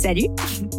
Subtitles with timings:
[0.00, 0.28] Salut,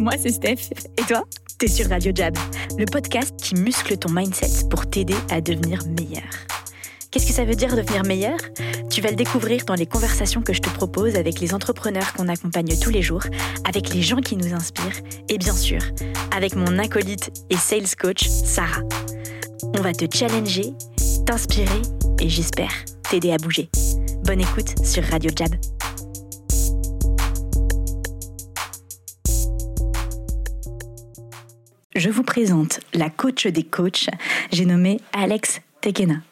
[0.00, 0.72] moi c'est Steph.
[0.98, 1.22] Et toi?
[1.56, 2.36] T'es sur Radio Jab,
[2.76, 6.24] le podcast qui muscle ton mindset pour t'aider à devenir meilleur.
[7.08, 8.36] Qu'est-ce que ça veut dire devenir meilleur?
[8.90, 12.26] Tu vas le découvrir dans les conversations que je te propose avec les entrepreneurs qu'on
[12.26, 13.22] accompagne tous les jours,
[13.64, 15.80] avec les gens qui nous inspirent et bien sûr,
[16.34, 18.82] avec mon acolyte et sales coach, Sarah.
[19.78, 20.72] On va te challenger,
[21.26, 21.82] t'inspirer
[22.20, 22.72] et j'espère
[23.08, 23.70] t'aider à bouger.
[24.24, 25.54] Bonne écoute sur Radio Jab.
[31.94, 34.08] Je vous présente la coach des coachs,
[34.50, 36.22] j'ai nommé Alex Tekena.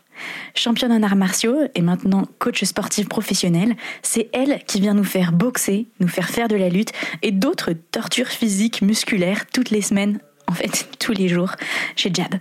[0.55, 5.33] Championne en arts martiaux et maintenant coach sportif professionnel, c'est elle qui vient nous faire
[5.33, 10.21] boxer, nous faire faire de la lutte et d'autres tortures physiques, musculaires toutes les semaines,
[10.47, 11.53] en fait tous les jours,
[11.95, 12.37] chez Jab.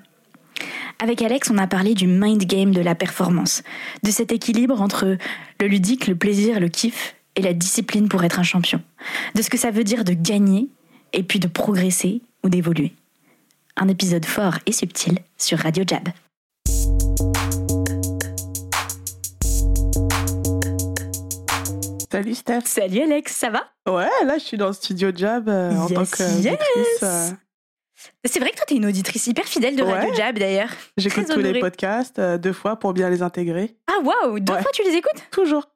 [1.01, 3.63] Avec Alex, on a parlé du mind game de la performance,
[4.01, 5.17] de cet équilibre entre
[5.59, 8.81] le ludique, le plaisir, le kiff et la discipline pour être un champion,
[9.35, 10.69] de ce que ça veut dire de gagner
[11.11, 12.93] et puis de progresser ou d'évoluer.
[13.79, 16.09] Un épisode fort et subtil sur Radio Jab.
[22.11, 22.61] Salut Steph.
[22.65, 23.63] Salut Alex, ça va?
[23.87, 26.47] Ouais, là je suis dans le studio Jab euh, en tant Yes, que yes.
[26.47, 27.29] auditrice, euh,
[28.25, 30.15] C'est vrai que toi, t'es une auditrice hyper fidèle de Radio Ouais.
[30.15, 30.69] Jab d'ailleurs.
[30.97, 33.75] J'écoute tous les podcasts euh, deux fois pour bien les intégrer.
[33.87, 34.61] Ah waouh, deux Ouais.
[34.61, 35.21] fois tu les écoutes?
[35.31, 35.69] Toujours.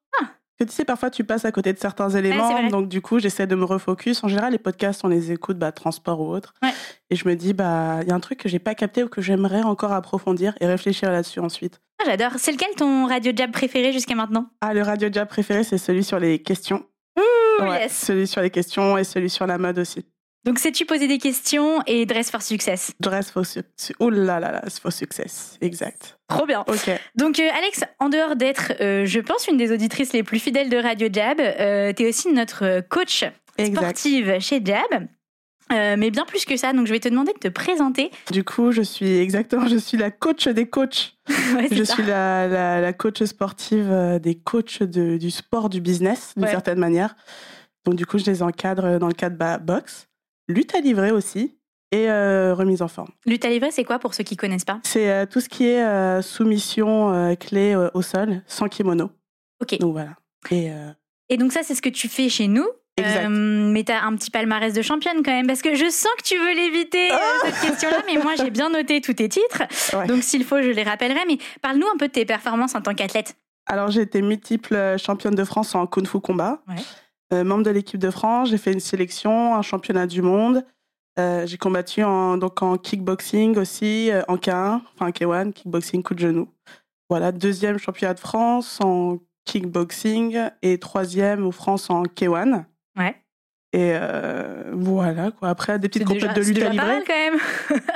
[0.59, 3.47] Que tu sais, parfois tu passes à côté de certains éléments, donc du coup j'essaie
[3.47, 4.23] de me refocus.
[4.23, 6.53] En général, les podcasts, on les écoute, bah, transport ou autre.
[6.61, 6.69] Ouais.
[7.09, 9.07] Et je me dis, bah, il y a un truc que j'ai pas capté ou
[9.07, 11.79] que j'aimerais encore approfondir et réfléchir là-dessus ensuite.
[12.01, 12.33] Ah, J'adore.
[12.37, 14.47] C'est lequel ton Radio Jab préféré jusqu'à maintenant?
[14.61, 16.85] Ah, le radio Jab préféré, c'est celui sur les questions.
[17.17, 17.93] Ouh, Ouais, yes.
[18.05, 20.05] Celui sur les questions et celui sur la mode aussi.
[20.45, 22.91] Donc sais-tu poser des questions et dress for success?
[22.99, 23.93] Dress for success.
[23.99, 25.57] Ouh là là là, for success.
[25.61, 26.17] Exact.
[26.27, 26.65] Trop bien.
[26.67, 26.89] Ok.
[27.15, 30.69] Donc euh, Alex, en dehors d'être, euh, je pense, une des auditrices les plus fidèles
[30.69, 33.23] de Radio Jab, euh, t'es aussi notre euh, coach
[33.57, 33.77] Exact.
[33.77, 35.07] sportive chez Jab.
[35.71, 38.11] Euh, mais bien plus que ça, donc je vais te demander de te présenter.
[38.31, 41.15] Du coup, je suis exactement, je suis la coach des coachs.
[41.55, 41.93] Ouais, Je ça.
[41.93, 46.45] suis la, la, la coach sportive euh, des coachs de- du sport, du business, d'une
[46.45, 46.51] Ouais.
[46.51, 47.15] certaine manière.
[47.85, 50.07] Donc, du coup, je les encadre dans le cadre bah, boxe,
[50.47, 51.57] lutte à livrer aussi
[51.91, 53.09] et euh, remise en forme.
[53.25, 54.79] Lutte à livrer, c'est quoi pour ceux qui connaissent pas?
[54.83, 59.11] C'est euh, tout ce qui est euh, soumission clé au sol, sans kimono.
[59.61, 59.77] Ok.
[59.79, 60.15] Donc, voilà.
[60.51, 60.71] Et
[61.29, 62.67] Et donc ça, c'est ce que tu fais chez nous.
[62.95, 63.27] Exact.
[63.29, 66.37] Mais t'as un petit palmarès de championne quand même, parce que je sens que tu
[66.37, 67.15] veux l'éviter euh,
[67.45, 69.63] cette question-là, mais moi j'ai bien noté tous tes titres,
[69.97, 70.05] Ouais.
[70.05, 71.21] donc s'il faut je les rappellerai.
[71.27, 73.35] Mais parle-nous un peu de tes performances en tant qu'athlète.
[73.65, 76.61] Alors, j'ai été multiple championne de France en Kung Fu Combat.
[76.67, 76.75] Ouais.
[77.31, 80.65] Euh, membre de l'équipe de France, j'ai fait une sélection, un championnat du monde.
[81.19, 86.15] Euh, j'ai combattu en, donc en kickboxing aussi, euh, en K1, enfin K1, kickboxing coup
[86.15, 86.47] de genou.
[87.09, 92.65] Voilà, deuxième championnat de France en kickboxing et troisième au France en K1.
[92.97, 93.15] Ouais.
[93.73, 95.49] Et euh, voilà, quoi.
[95.49, 96.85] Après, des petites compétitions de lutte à déjà livrer.
[96.87, 97.79] mal quand même.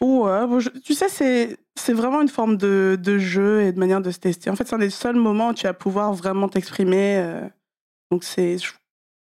[0.00, 3.78] Ouais, bon, je- tu sais, c'est c'est vraiment une forme de, de jeu et de
[3.78, 4.50] manière de se tester.
[4.50, 7.16] En fait, c'est un des seuls moments où tu vas pouvoir vraiment t'exprimer.
[7.18, 7.40] euh,
[8.14, 8.58] donc, c'est.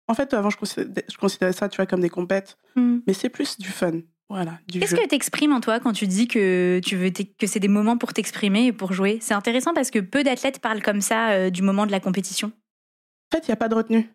[0.06, 2.58] En fait, avant, je considérais, je considérais ça, tu vois, comme des compètes.
[2.76, 2.98] Hmm.
[3.06, 4.00] Mais c'est plus du fun.
[4.28, 7.69] Voilà, Qu'est-ce que t'exprimes en toi quand tu dis que tu veux que c'est des
[7.69, 9.19] moments pour t'exprimer et pour jouer?
[9.22, 12.48] C'est intéressant parce que peu d'athlètes parlent comme ça euh, du moment de la compétition.
[12.48, 14.10] En fait, il n'y a pas de retenue.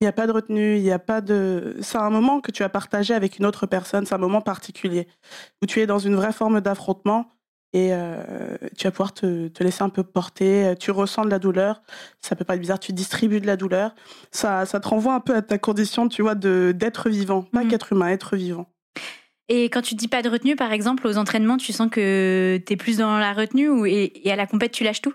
[0.00, 1.76] Il n'y a pas de retenue, il n'y a pas de.
[1.80, 5.06] C'est un moment que tu as partagé avec une autre personne, c'est un moment particulier,
[5.62, 7.30] où tu es dans une vraie forme d'affrontement
[7.72, 11.38] et euh, tu vas pouvoir te, te laisser un peu porter, tu ressens de la
[11.38, 11.82] douleur,
[12.20, 13.94] ça peut pas être bizarre, tu distribues de la douleur,
[14.30, 17.64] ça, ça te renvoie un peu à ta condition, tu vois, de d'être vivant, pas
[17.64, 17.70] Mhm.
[17.70, 18.66] qu'être humain, être vivant.
[19.48, 22.76] Et quand tu dis pas de retenue, par exemple, aux entraînements, tu sens que t'es
[22.76, 25.14] plus dans la retenue ou, et, et à la compète, tu lâches tout?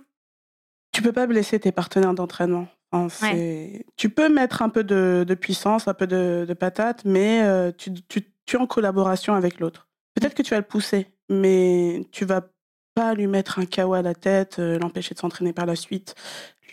[0.92, 2.68] Tu peux pas blesser tes partenaires d'entraînement.
[3.10, 7.42] C'est- Tu peux mettre un peu de, de puissance, un peu de, de patate, mais
[7.44, 9.87] euh, tu, tu, tu es en collaboration avec l'autre.
[10.20, 12.42] Peut-être que tu vas le pousser, mais tu vas
[12.96, 16.16] pas lui mettre un KO à la tête, euh, l'empêcher de s'entraîner par la suite,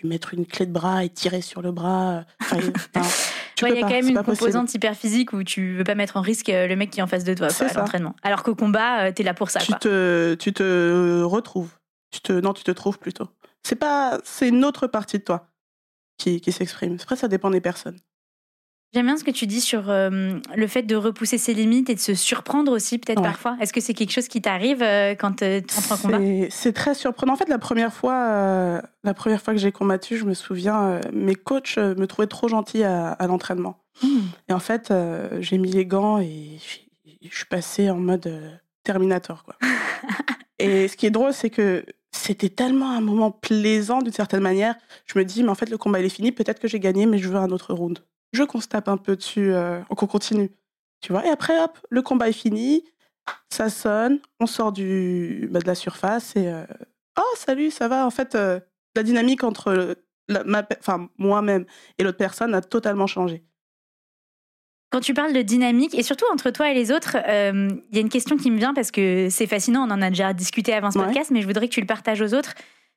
[0.01, 2.25] lui mettre une clé de bras et tirer sur le bras.
[2.41, 2.57] Enfin,
[3.57, 4.25] tu Ouais, il y a pas, quand même une possible.
[4.39, 7.03] composante hyper physique où tu veux pas mettre en risque euh, le mec qui est
[7.03, 8.17] en face de toi quoi, à l'entraînement.
[8.23, 9.61] Alors qu'au combat, euh, t'es là pour ça.
[9.61, 9.79] tu Quoi.
[9.79, 11.71] te, tu te retrouves.
[12.11, 13.29] Tu te, non, tu te trouves plutôt.
[13.63, 15.49] C'est pas, c'est une autre partie de toi
[16.17, 16.97] qui, qui s'exprime.
[17.01, 17.99] Après, ça dépend des personnes.
[18.95, 21.97] J'aime bien ce que tu dis sur euh, le fait de repousser ses limites et
[21.97, 23.27] de se surprendre aussi peut-être Ouais.
[23.27, 23.57] parfois.
[23.61, 26.19] Est-ce que c'est quelque chose qui t'arrive euh, quand euh, tu entres en combat?
[26.51, 27.33] C'est- très surprenant.
[27.33, 31.01] En fait, la première fois, euh, la première fois que j'ai combattu, je me souviens,
[31.13, 33.83] mes coachs me trouvaient trop gentil à, à l'entraînement.
[34.03, 34.21] Hmm.
[34.49, 34.93] Et en fait,
[35.41, 36.59] j'ai mis les gants et
[37.23, 39.57] je suis passée en mode Terminator, quoi.
[40.61, 44.77] et ce qui est drôle, c'est que c'était tellement un moment plaisant d'une certaine manière.
[45.07, 46.31] Je me dis, mais en fait, le combat il est fini.
[46.33, 47.99] Peut-être que j'ai gagné, mais je veux un autre round.
[48.35, 50.51] Je tape un peu dessus, euh, qu'on continue.
[51.01, 52.85] Tu vois Et après, hop, le combat est fini,
[53.51, 56.65] ça sonne, on sort du, bah, de la surface et euh,
[57.19, 58.07] oh, salut, ça va.
[58.07, 58.61] En fait, euh,
[58.95, 59.97] la dynamique entre
[61.19, 61.67] moi-même
[61.99, 63.45] et l'autre personne a totalement changé.
[64.91, 68.01] Quand tu parles de dynamique, et surtout entre toi et les autres, il y a
[68.01, 70.93] une question qui me vient parce que c'est fascinant, on en a déjà discuté avant
[70.93, 72.55] ce podcast, mais je voudrais que tu le partages aux autres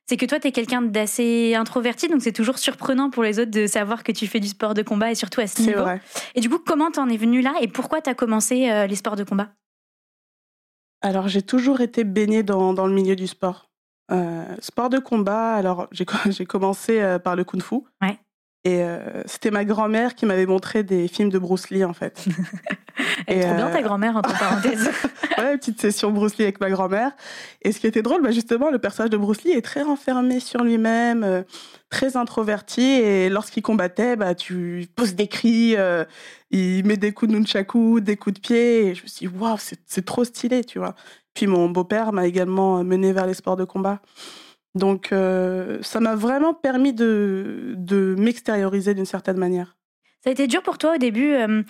[0.08, 3.50] c'est que toi, tu es quelqu'un d'assez introverti, donc c'est toujours surprenant pour les autres
[3.50, 5.82] de savoir que tu fais du sport de combat et surtout à ce niveau.
[5.82, 6.00] Vrai.
[6.34, 8.96] Et du coup, comment t'en es venu là et pourquoi tu as commencé euh, les
[8.96, 9.50] sports de combat?
[11.02, 13.70] Alors, j'ai toujours été baignée dans, dans, le milieu du sport.
[14.10, 16.06] Euh, sport de combat, alors j'ai
[16.46, 17.76] commencé euh, par le kung fu.
[18.00, 18.18] Ouais.
[18.64, 18.82] Et
[19.26, 22.26] c'était ma grand-mère qui m'avait montré des films de Bruce Lee, en fait.
[23.26, 24.90] Elle est trop bien ta grand-mère, entre parenthèses.
[25.38, 27.12] ouais, petite session Bruce Lee avec ma grand-mère.
[27.62, 30.40] Et ce qui était drôle, bah justement, le personnage de Bruce Lee est très renfermé
[30.40, 31.42] sur lui-même, euh,
[31.90, 32.82] très introverti.
[32.82, 36.04] Et lorsqu'il combattait, bah, tu poses des cris, euh,
[36.50, 38.86] il met des coups de nunchaku, des coups de pied.
[38.86, 40.94] Et je me suis dit, waouh, c'est trop stylé, tu vois.
[41.34, 44.00] Puis mon beau-père m'a également mené vers les sports de combat.
[44.78, 49.76] Donc, euh, ça m'a vraiment permis de, de m'extérioriser d'une certaine manière.
[50.24, 51.34] Ça a été dur pour toi au début.
[51.34, 51.64] Il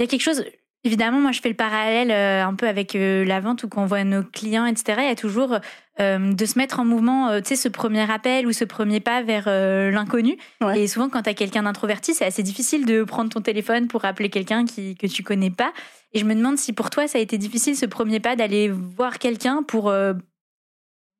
[0.00, 0.44] y a quelque chose,
[0.84, 3.84] Évidemment, moi, je fais le parallèle euh, un peu avec euh, la vente ou quand
[3.84, 4.98] on voit nos clients, etc.
[5.02, 5.58] Il y a toujours
[6.00, 9.22] euh, de se mettre en mouvement, tu sais, ce premier appel ou ce premier pas
[9.22, 10.36] vers l'inconnu.
[10.74, 14.04] Et souvent, quand tu as quelqu'un d'introverti, c'est assez difficile de prendre ton téléphone pour
[14.04, 15.72] appeler quelqu'un qui, que tu connais pas.
[16.14, 18.68] Et je me demande si pour toi, ça a été difficile ce premier pas d'aller
[18.68, 19.92] voir quelqu'un pour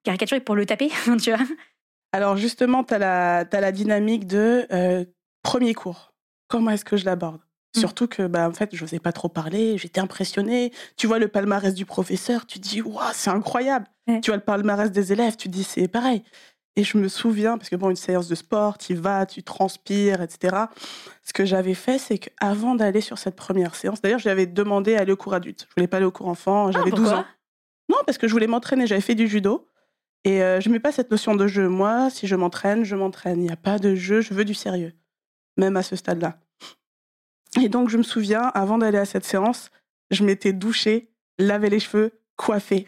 [0.04, 0.90] caricaturer, pour le taper,
[1.22, 1.44] tu vois.
[2.12, 4.66] Alors justement, tu as, as, la dynamique de
[5.42, 6.12] premier cours.
[6.48, 7.40] Comment est-ce que je l'aborde?
[7.74, 7.80] Mmh.
[7.80, 10.72] Surtout que, bah, en fait, je n'osais pas trop parler, j'étais impressionnée.
[10.96, 13.86] Tu vois le palmarès du professeur, tu dis, waouh, c'est incroyable.
[14.20, 16.22] Tu vois le palmarès des élèves, tu dis, c'est pareil.
[16.74, 20.22] Et je me souviens, parce que bon, une séance de sport, tu vas, tu transpires,
[20.22, 20.56] etc.
[21.22, 25.00] Ce que j'avais fait, c'est qu'avant d'aller sur cette première séance, d'ailleurs, j'avais demandé à
[25.00, 25.66] aller au cours adulte.
[25.68, 27.24] Je voulais pas aller au cours enfant, ah, j'avais 12 ans.
[27.90, 29.68] Non, parce que je voulais m'entraîner, j'avais fait du judo.
[30.24, 31.68] Et euh, je mets pas cette notion de jeu.
[31.68, 33.40] Moi, si je m'entraîne, je m'entraîne.
[33.40, 34.92] Il n'y a pas de jeu, je veux du sérieux.
[35.56, 36.38] Même à ce stade-là.
[37.60, 39.70] Et donc, je me souviens, avant d'aller à cette séance,
[40.10, 42.86] je m'étais douchée, lavé les cheveux, coiffée.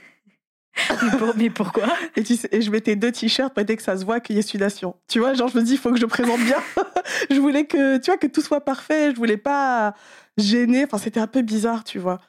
[1.36, 1.86] mais pourquoi?
[2.16, 2.22] Et,
[2.52, 4.96] et, je mettais deux t-shirts pour que ça se voit qu'il y ait sudation.
[5.08, 6.60] Tu vois, genre je me dis, il faut que je présente bien.
[7.30, 9.10] je voulais que, tu vois, que tout soit parfait.
[9.10, 9.94] Je voulais pas
[10.38, 10.84] gêner.
[10.84, 12.20] Enfin, c'était un peu bizarre, tu vois.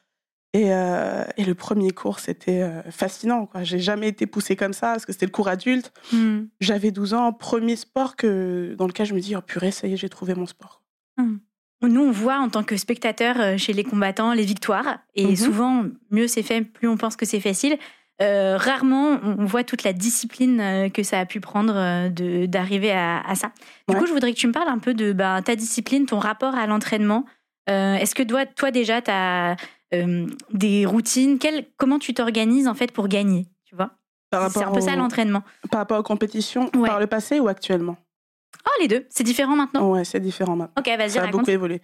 [0.55, 3.45] Et, euh, et le premier cours, c'était euh, fascinant.
[3.45, 3.63] Quoi.
[3.63, 5.91] J'ai jamais été poussée comme ça parce que c'était le cours adulte.
[6.13, 6.43] Hmm.
[6.61, 9.93] J'avais 12 ans, premier sport que, dans lequel je me dis, oh purée, ça y
[9.93, 10.81] est, j'ai trouvé mon sport.
[11.17, 11.39] Hmm.
[11.81, 14.99] Nous, on voit en tant que spectateur euh, chez les combattants les victoires.
[15.13, 15.35] Et mhm.
[15.35, 17.77] souvent, mieux c'est fait, plus on pense que c'est facile.
[18.21, 22.07] Euh, rarement, on voit toute la discipline que ça a pu prendre
[22.47, 23.51] d'arriver à, ça.
[23.89, 26.19] Du coup, je voudrais que tu me parles un peu de bah, ta discipline, ton
[26.19, 27.25] rapport à l'entraînement.
[27.67, 29.57] Est-ce que toi, toi déjà, tu as
[29.91, 31.39] des routines
[31.77, 33.91] Comment tu t'organises en fait pour gagner tu vois?
[34.31, 35.43] C'est un peu ça l'entraînement.
[35.71, 37.97] Par rapport aux compétitions, par le passé ou actuellement?
[38.65, 39.05] Oh, les deux.
[39.09, 39.91] C'est différent maintenant?
[39.91, 40.81] Ouais, c'est différent maintenant.
[40.81, 41.81] Ok, vas-y, Ça a beaucoup évolué.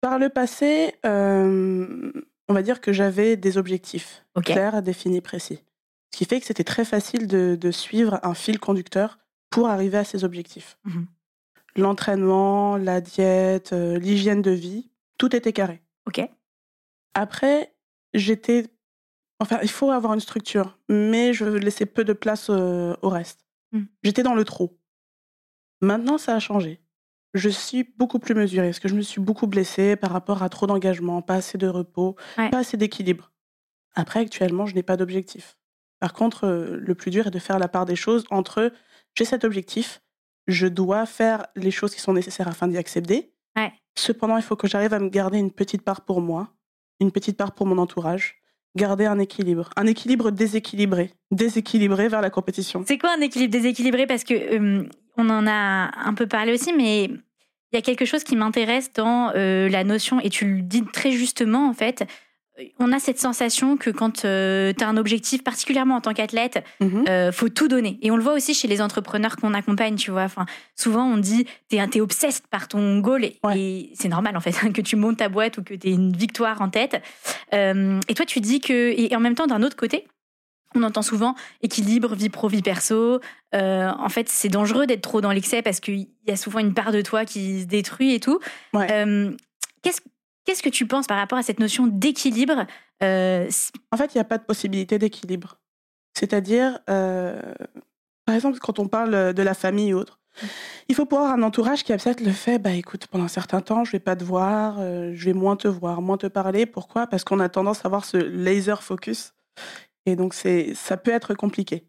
[0.00, 2.12] Par le passé, euh,
[2.48, 5.62] on va dire que j'avais des objectifs clairs, définis, précis.
[6.12, 9.18] Ce qui fait que c'était très facile de, suivre un fil conducteur
[9.50, 10.78] pour arriver à ces objectifs.
[10.84, 11.06] Mhm.
[11.76, 15.82] L'entraînement, la diète, euh, l'hygiène de vie, tout était carré.
[16.06, 16.28] Ok.
[17.14, 17.74] Après,
[18.14, 18.66] j'étais.
[19.38, 23.46] Enfin, il faut avoir une structure, mais je laissais peu de place euh, au reste.
[23.72, 23.84] Hmm.
[24.02, 24.78] J'étais dans le trop.
[25.80, 26.80] Maintenant, ça a changé.
[27.32, 30.48] Je suis beaucoup plus mesurée parce que je me suis beaucoup blessée par rapport à
[30.48, 33.32] trop d'engagement, pas assez de repos, pas assez d'équilibre.
[33.94, 35.56] Après, actuellement, je n'ai pas d'objectif.
[36.00, 38.72] Par contre, euh, le plus dur est de faire la part des choses entre
[39.16, 40.02] j'ai cet objectif,
[40.46, 43.32] je dois faire les choses qui sont nécessaires afin d'y accéder.
[43.96, 46.54] Cependant, il faut que j'arrive à me garder une petite part pour moi,
[47.00, 48.36] une petite part pour mon entourage,
[48.76, 52.84] garder un équilibre, un équilibre déséquilibré, déséquilibré vers la compétition.
[52.86, 54.06] C'est quoi un équilibre déséquilibré?
[54.06, 58.24] Parce que on en a un peu parlé aussi, mais il y a quelque chose
[58.24, 62.04] qui m'intéresse dans euh, la notion, et tu le dis très justement en fait,
[62.78, 66.64] on a cette sensation que quand euh, tu as un objectif, particulièrement en tant qu'athlète,
[66.80, 67.04] il mhm.
[67.08, 67.98] euh, faut tout donner.
[68.02, 70.24] Et on le voit aussi chez les entrepreneurs qu'on accompagne, tu vois.
[70.24, 73.24] Enfin, souvent, on dit, tu es, obsesse par ton goal.
[73.24, 76.16] Et, c'est normal, en fait, que tu montes ta boîte ou que tu aies une
[76.16, 77.02] victoire en tête.
[77.52, 78.94] et toi, tu dis que...
[78.96, 80.06] Et en même temps, d'un autre côté,
[80.74, 83.20] on entend souvent équilibre, vie pro, vie perso.
[83.54, 86.74] Euh, en fait, c'est dangereux d'être trop dans l'excès parce qu'il y a souvent une
[86.74, 88.38] part de toi qui se détruit et tout.
[88.74, 89.32] Euh,
[89.82, 90.00] qu'est-ce,
[90.44, 92.66] que tu penses par rapport à cette notion d'équilibre
[93.02, 93.48] euh,
[93.92, 95.58] En fait, il n'y a pas de possibilité d'équilibre.
[96.14, 100.20] C'est-à-dire, par exemple, quand on parle de la famille ou autre,
[100.88, 103.84] Il faut pouvoir un entourage qui accepte le fait, bah écoute, pendant un certain temps,
[103.84, 106.66] je vais pas te voir, euh, je vais moins te voir, moins te parler.
[106.66, 107.06] Pourquoi?
[107.06, 109.34] Parce qu'on a tendance à avoir ce laser focus.
[110.06, 111.86] Et donc, c'est, ça peut être compliqué.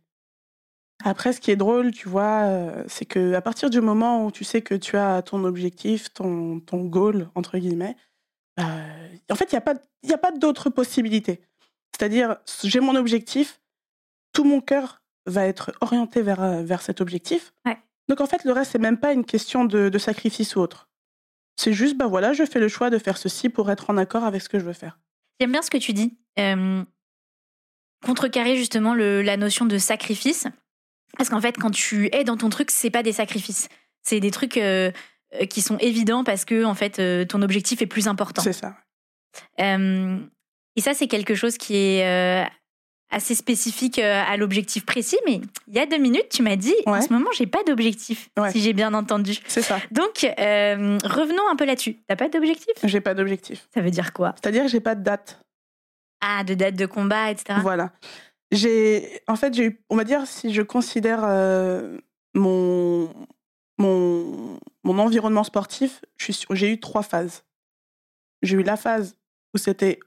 [1.03, 4.31] Après, ce qui est drôle, tu vois, euh, c'est que à partir du moment où
[4.31, 7.95] tu sais que tu as ton objectif, ton, ton goal, entre guillemets,
[8.57, 11.41] en fait, il n'y a pas, y a pas d'autres possibilités.
[11.95, 13.61] C'est-à-dire, j'ai mon objectif,
[14.33, 17.53] tout mon cœur va être orienté vers, vers cet objectif.
[18.07, 20.89] Donc, en fait, le reste, c'est même pas une question de, de sacrifice ou autre.
[21.55, 24.23] C'est juste, bah voilà, je fais le choix de faire ceci pour être en accord
[24.23, 24.99] avec ce que je veux faire.
[25.39, 26.17] J'aime bien ce que tu dis.
[26.39, 26.83] Euh,
[28.03, 30.47] contrecarrer justement le, la notion de sacrifice.
[31.17, 33.69] Parce qu'en fait, quand tu es dans ton truc, c'est pas des sacrifices.
[34.01, 34.91] C'est des trucs euh,
[35.49, 38.41] qui sont évidents parce que en fait, euh, ton objectif est plus important.
[38.41, 38.75] C'est ça.
[39.59, 42.47] et ça, c'est quelque chose qui est
[43.13, 45.17] assez spécifique à l'objectif précis.
[45.25, 48.29] Mais il y a deux minutes, tu m'as dit, en ce moment, j'ai pas d'objectif,
[48.51, 49.37] si j'ai bien entendu.
[49.47, 49.79] C'est ça.
[49.91, 51.97] Donc, revenons un peu là-dessus.
[52.07, 52.73] T'as pas d'objectif?
[52.83, 53.67] J'ai pas d'objectif.
[53.73, 54.35] Ça veut dire quoi?
[54.41, 55.39] C'est-à-dire que j'ai pas de date.
[56.21, 57.59] Ah, de date de combat, etc.
[57.63, 57.91] Voilà
[58.51, 61.97] j'ai, en fait, j'ai eu, on va dire, si je considère euh,
[62.33, 63.09] mon,
[63.81, 67.43] mon, mon environnement sportif, j'ai eu trois phases.
[68.41, 69.17] J'ai eu la phase
[69.53, 69.99] où c'était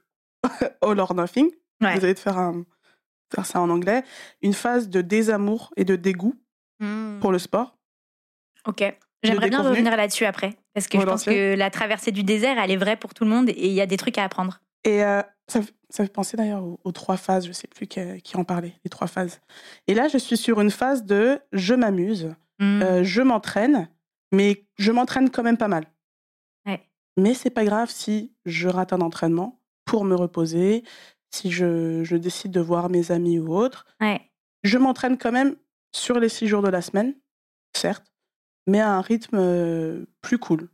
[0.81, 1.49] all or nothing.
[1.81, 2.65] Vous allez faire, un,
[3.33, 4.03] faire ça en anglais.
[4.41, 6.35] Une phase de désamour et de dégoût
[6.79, 7.19] mmh.
[7.19, 7.77] pour le sport.
[8.67, 8.83] Ok.
[9.23, 10.57] J'aimerais bien revenir là-dessus après.
[10.73, 13.29] Parce que je pense que la traversée du désert, elle est vraie pour tout le
[13.29, 14.61] monde et il y a des trucs à apprendre.
[14.83, 18.37] Et euh, ça, ça fait penser d'ailleurs aux, trois phases, je sais plus qui, qui,
[18.37, 19.41] en parlait, les trois phases.
[19.87, 22.81] Et là, je suis sur une phase de je m'amuse, mmh.
[22.81, 23.89] euh, je m'entraîne,
[24.31, 25.85] mais je m'entraîne quand même pas mal.
[26.65, 26.81] Ouais.
[27.17, 30.83] Mais c'est pas grave si je rate un entraînement pour me reposer,
[31.31, 33.85] si je, je décide de voir mes amis ou autres.
[34.01, 34.21] Ouais.
[34.63, 35.55] Je m'entraîne quand même
[35.93, 37.15] sur les six jours de la semaine,
[37.73, 38.11] certes,
[38.67, 40.69] mais à un rythme euh, plus cool.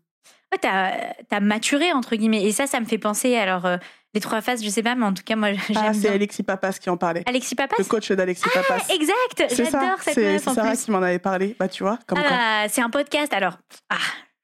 [0.51, 2.43] Ouais, t'as as maturé, entre guillemets.
[2.43, 3.77] Et ça, ça me fait penser, alors, euh,
[4.13, 6.43] les trois phases, je sais pas, mais en tout cas, moi, j'aime Ah, c'est Alexis
[6.43, 7.23] Papas qui en parlait.
[7.25, 8.93] Alexis Papas Le coach d'Alexis ah, Papas.
[8.93, 11.55] exact J'adore cette C'est Sarah qui m'en avait parlé.
[11.57, 13.57] Bah, tu vois, comme ah, C'est un podcast, alors...
[13.89, 13.95] Ah,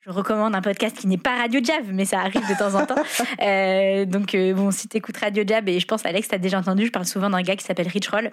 [0.08, 2.86] je recommande un podcast qui n'est pas Radio Jab, mais ça arrive de temps en
[2.86, 2.96] temps.
[3.42, 6.86] euh, donc, euh, bon, si t'écoutes Radio Jab, et je pense, Alex, t'as déjà entendu,
[6.86, 8.32] je parle souvent d'un gars qui s'appelle Rich Roll.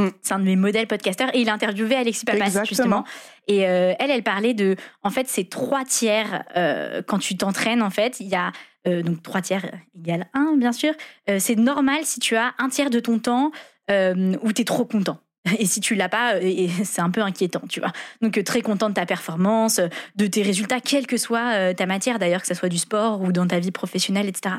[0.00, 0.10] Mm.
[0.22, 3.04] C'est un de mes modèles podcasteurs et il a interviewé Alexis Papas justement.
[3.46, 7.82] Et euh, elle, elle parlait de, en fait, c'est trois tiers euh, quand tu t'entraînes.
[7.82, 8.52] En fait, il y a
[8.86, 10.94] euh, donc trois tiers égale un, bien sûr.
[11.38, 13.50] c'est normal si tu as un tiers de ton temps
[13.88, 15.18] où tu es trop content.
[15.58, 16.34] Et si tu l'as pas,
[16.84, 17.92] c'est un peu inquiétant, tu vois.
[18.22, 19.80] Donc très content de ta performance,
[20.14, 23.32] de tes résultats, quelle que soit ta matière d'ailleurs, que ce soit du sport ou
[23.32, 24.56] dans ta vie professionnelle, etc.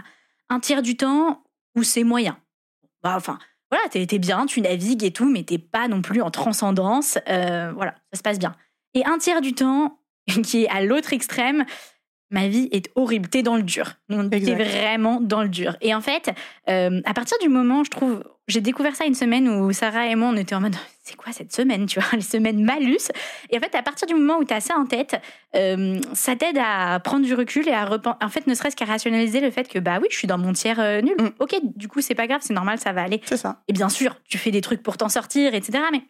[0.50, 1.44] Un tiers du temps
[1.76, 2.38] où c'est moyen.
[3.04, 3.40] Bah, enfin,
[3.72, 7.18] voilà, t'es bien, tu navigues et tout, mais t'es pas non plus en transcendance.
[7.30, 8.54] Euh, voilà, ça se passe bien.
[8.94, 10.00] Et un tiers du temps,
[10.44, 11.66] qui est à l'autre extrême,
[12.32, 13.30] ma vie est horrible.
[13.30, 13.94] T'es dans le dur.
[14.10, 15.76] T'es vraiment dans le dur.
[15.82, 16.32] Et en fait,
[16.70, 20.16] euh, à partir du moment, je trouve, j'ai découvert ça une semaine où Sarah et
[20.16, 23.12] moi, on était en mode, c'est quoi cette semaine, tu vois, les semaines malus.
[23.50, 25.22] Et en fait, à partir du moment où tu as ça en tête,
[25.56, 28.86] euh, ça t'aide à prendre du recul et à repenser, en fait, ne serait-ce qu'à
[28.86, 31.16] rationaliser le fait que, bah oui, je suis dans mon tiers euh, nul.
[31.20, 31.32] Mm.
[31.40, 33.22] Ok, du coup, c'est pas grave, c'est normal, ça va aller.
[33.26, 33.62] C'est ça.
[33.68, 35.84] Et bien sûr, tu fais des trucs pour t'en sortir, etc.
[35.92, 36.02] Mais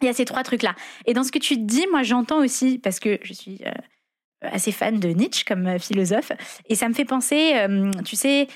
[0.00, 0.74] il y a ces trois trucs-là.
[1.04, 3.60] Et dans ce que tu dis, moi, j'entends aussi, parce que je suis
[4.42, 6.32] assez fan de Nietzsche comme philosophe,
[6.68, 7.54] et ça me fait penser,
[8.04, 8.48] tu sais,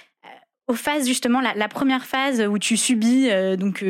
[0.66, 3.84] aux phases justement, la, première phase où tu subis, donc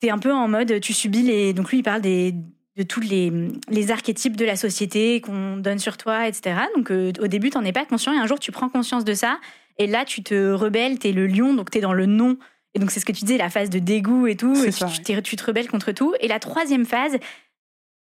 [0.00, 1.52] t'es un peu en mode, tu subis les.
[1.52, 2.34] Donc lui, il parle des,
[2.78, 3.32] de tous les,
[3.68, 6.60] les archétypes de la société qu'on donne sur toi, etc.
[6.76, 9.14] Donc euh, au début, t'en es pas conscient et un jour, tu prends conscience de
[9.14, 9.40] ça
[9.78, 12.38] et là, tu te rebelles, t'es le lion, donc t'es dans le non.
[12.74, 15.22] Et donc c'est ce que tu disais, la phase de dégoût et tout, et tu,
[15.22, 16.14] tu, te rebelles contre tout.
[16.20, 17.16] Et la troisième phase,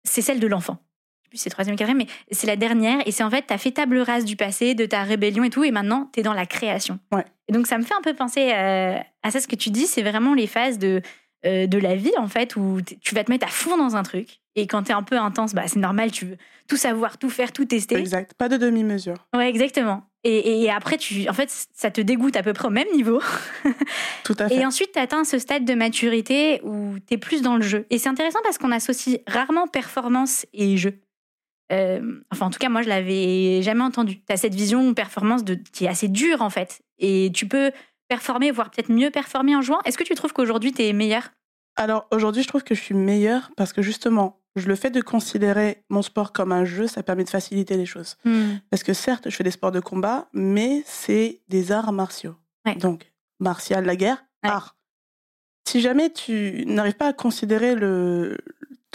[0.04, 0.78] c'est celle de l'enfant.
[1.36, 3.06] Plus c'est troisième, quatrième, mais c'est la dernière.
[3.06, 5.66] Et c'est en fait, t'as fait table rase du passé, de ta rébellion et tout,
[5.66, 6.98] et maintenant, t'es dans la création.
[7.12, 7.26] Ouais.
[7.50, 9.86] Et donc ça me fait un peu penser euh, à ça, ce que tu dis,
[9.86, 11.02] c'est vraiment les phases de
[11.46, 14.02] euh, de la vie, en fait, où tu vas te mettre à fond dans un
[14.02, 14.40] truc.
[14.56, 16.38] Et quand tu es un peu intense, bah, c'est normal, tu veux
[16.68, 17.98] tout savoir, tout faire, tout tester.
[17.98, 19.18] Exact, pas de demi-mesure.
[19.36, 20.04] Ouais, exactement.
[20.28, 23.22] Et, après, tu, en fait, ça te dégoûte à peu près au même niveau.
[24.24, 24.56] Tout à fait.
[24.56, 27.86] Et ensuite, tu atteins ce stade de maturité où tu es plus dans le jeu.
[27.92, 30.98] Et c'est intéressant parce qu'on associe rarement performance et jeu.
[31.72, 34.22] Euh, enfin, en tout cas, moi, je l'avais jamais entendu.
[34.26, 36.82] Tu as cette vision performance de, qui est assez dure, en fait.
[37.00, 37.72] Et tu peux
[38.08, 39.82] performer, voire peut-être mieux performer en jouant.
[39.86, 41.30] Est-ce que tu trouves qu'aujourd'hui, tu es meilleur?
[41.76, 45.02] Alors, aujourd'hui, je trouve que je suis meilleure parce que justement, je le fait de
[45.02, 48.16] considérer mon sport comme un jeu, ça permet de faciliter les choses.
[48.24, 48.56] Hmm.
[48.70, 52.36] Parce que certes, je fais des sports de combat, mais c'est des arts martiaux.
[52.78, 54.76] Donc, martial, la guerre, art.
[55.68, 58.38] Si jamais tu n'arrives pas à considérer le,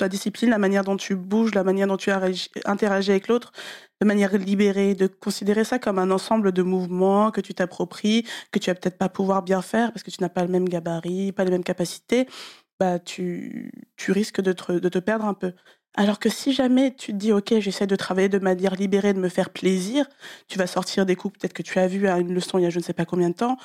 [0.00, 2.10] ta discipline, la manière dont tu bouges, la manière dont tu
[2.64, 3.52] interagis avec l'autre,
[4.00, 8.58] de manière libérée, de considérer ça comme un ensemble de mouvements que tu t'appropries, que
[8.58, 11.32] tu vas peut-être pas pouvoir bien faire parce que tu n'as pas le même gabarit,
[11.32, 12.26] pas les mêmes capacités,
[12.78, 15.52] bah tu, tu risques de te, de te perdre un peu.
[15.94, 19.18] Alors que si jamais tu te dis, OK, j'essaie de travailler de manière libérée, de
[19.18, 20.06] me faire plaisir,
[20.48, 22.66] tu vas sortir des coups peut-être que tu as vu à une leçon il y
[22.66, 23.56] a je ne sais pas combien de temps,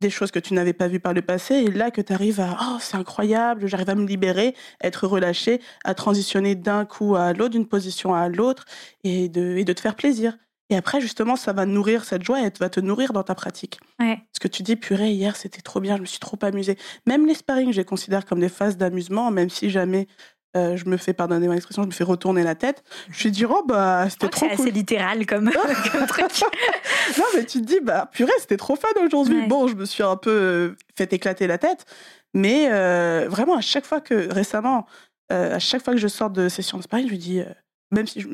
[0.00, 2.40] des choses que tu n'avais pas vues par le passé, et là que tu arrives
[2.40, 7.32] à, oh, c'est incroyable, j'arrive à me libérer, être relâché, à transitionner d'un coup à
[7.32, 8.64] l'autre, d'une position à l'autre,
[9.04, 10.36] et de, et de te faire plaisir.
[10.70, 13.80] Et après, justement, ça va nourrir cette joie et va te nourrir dans ta pratique.
[13.98, 14.16] Ouais.
[14.16, 16.78] Parce que tu dis, purée, hier, c'était trop bien, je me suis trop amusée.
[17.06, 20.06] Même les sparring, je les considère comme des phases d'amusement, même si jamais
[20.56, 22.82] euh, je me fais, pardonner mon expression, je me fais retourner la tête.
[23.10, 24.56] Je suis dit, oh, bah, c'était trop cool.
[24.56, 25.50] C'est assez littéral comme,
[26.08, 26.24] truc.
[27.18, 29.46] non, mais tu te dis, bah, purée, c'était trop fun aujourd'hui.
[29.46, 31.86] Bon, je me suis un peu euh, fait éclater la tête.
[32.34, 34.86] Mais euh, vraiment, à chaque fois que, récemment,
[35.28, 37.40] à chaque fois que je sors de session de sparring, je me dis,
[37.92, 38.28] même si je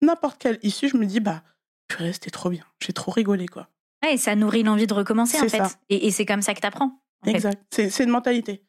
[0.00, 1.42] n'importe quelle issue, je me dis, bah,
[1.88, 2.64] purée, c'était trop bien.
[2.82, 3.68] J'ai trop rigolé, quoi.
[4.02, 5.78] Ouais, et ça nourrit l'envie de recommencer, en fait.
[5.90, 7.02] Et, et c'est comme ça que tu apprends.
[7.26, 7.62] Exact.
[7.70, 8.62] C'est une mentalité.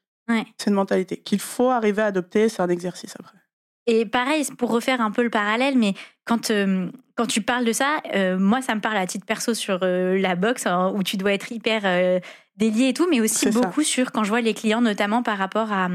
[0.58, 3.38] C'est une mentalité qu'il faut arriver à adopter, c'est un exercice après.
[3.92, 7.74] Et pareil, pour refaire un peu le parallèle, mais quand, euh, quand tu parles de
[7.74, 11.02] ça, euh, moi, ça me parle à titre perso sur euh, la boxe, hein, où
[11.02, 11.82] tu dois être hyper
[12.56, 15.72] délié et tout, mais aussi beaucoup sur quand je vois les clients, notamment par rapport
[15.72, 15.90] à,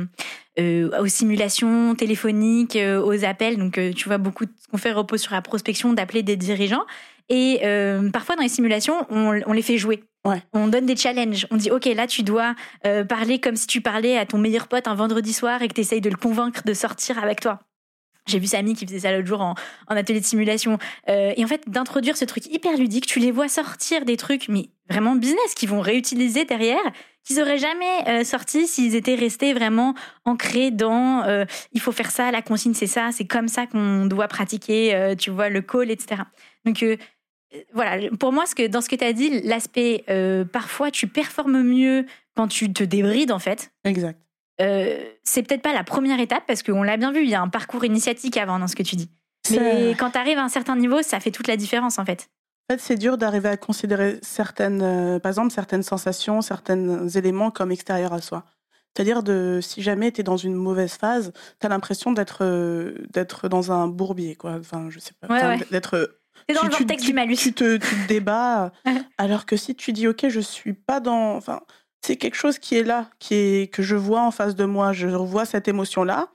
[0.59, 3.59] aux simulations téléphoniques, aux appels.
[3.59, 6.85] Donc, tu vois, beaucoup de ce qu'on fait repose sur la prospection d'appeler des dirigeants.
[7.29, 7.61] Et
[8.13, 10.05] parfois, dans les simulations, on, on les fait jouer.
[10.53, 11.47] On donne des challenges.
[11.51, 12.55] On dit, OK, là, tu dois
[12.87, 15.75] euh, parler comme si tu parlais à ton meilleur pote un vendredi soir et que
[15.75, 17.61] tu essayes de le convaincre de sortir avec toi.
[18.27, 19.55] J'ai vu Samy qui faisait ça l'autre jour en,
[19.89, 20.79] atelier de simulation.
[21.11, 24.49] Euh, et en fait, d'introduire ce truc hyper ludique, tu les vois sortir des trucs,
[24.49, 26.81] mais vraiment business, qu'ils vont réutiliser derrière,
[27.23, 32.31] qu'ils auraient jamais euh, sorti s'ils étaient restés vraiment ancrés dans il faut faire ça,
[32.31, 36.23] la consigne c'est ça, c'est comme ça qu'on doit pratiquer, tu vois, le call, etc.
[36.65, 36.83] Donc,
[37.73, 41.07] voilà, pour moi, ce que, dans ce que tu as dit, l'aspect euh, parfois tu
[41.07, 42.07] performes mieux
[42.37, 43.73] quand tu te débrides en fait.
[43.85, 44.21] Exact.
[44.61, 47.43] Euh, c'est peut-être pas la première étape parce qu'on l'a bien vu, il y a
[47.43, 49.11] un parcours initiatique avant dans ce que tu dis.
[49.51, 52.29] Mais quand tu arrives à un certain niveau, ça fait toute la différence en fait.
[52.71, 57.51] En fait, c'est dur d'arriver à considérer certaines, euh, par exemple, certaines sensations, certains éléments
[57.51, 58.45] comme extérieurs à soi.
[58.97, 62.45] C'est-à-dire de si jamais tu es dans une mauvaise phase, tu as l'impression d'être
[63.13, 64.57] d'être dans un bourbier quoi.
[64.61, 66.17] Enfin, je sais pas, d'être
[66.49, 67.37] c'est dans le vortex du malus.
[67.37, 68.73] Tu te, tu te débats.
[69.19, 71.37] alors que si tu dis, OK, je suis pas dans.
[71.37, 71.61] Enfin,
[72.05, 74.93] c'est quelque chose qui est là, qui est, que je vois en face de moi.
[74.93, 76.29] Je vois cette émotion-là.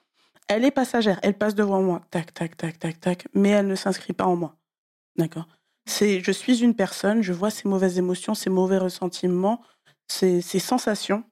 [0.47, 1.19] Elle est passagère.
[1.21, 2.01] Elle passe devant moi.
[2.09, 3.27] Tac, tac, tac, tac, tac.
[3.33, 4.55] Mais elle ne s'inscrit pas en moi.
[5.15, 5.47] D'accord?
[5.85, 7.21] C'est, Je suis une personne.
[7.21, 9.61] Je vois ces mauvaises émotions, ces mauvais ressentiments,
[10.07, 11.23] ces, ces sensations.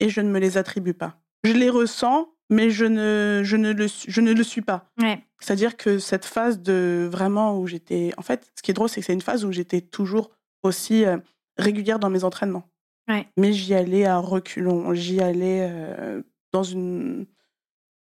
[0.00, 1.20] Et je ne me les attribue pas.
[1.44, 4.90] Je les ressens, mais je ne, je ne, le, je ne le suis pas.
[5.38, 8.12] C'est-à-dire que cette phase de vraiment où j'étais.
[8.18, 10.30] En fait, ce qui est drôle, c'est que c'est une phase où j'étais toujours
[10.62, 11.16] aussi euh,
[11.56, 12.64] régulière dans mes entraînements.
[13.36, 14.94] Mais j'y allais à reculons.
[14.94, 17.26] J'y allais euh, dans une.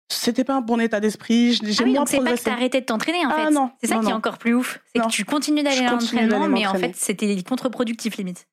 [0.10, 1.54] C'était pas un bon état d'esprit.
[1.54, 3.54] J'ai ah oui, donc c'est pas que t'as arrêté de t'entraîner en ah fait.
[3.80, 4.82] C'est ça qui est encore plus ouf.
[4.94, 8.48] C'est que tu continues d'aller à l'entraînement, mais en fait c'était contre-productif limite.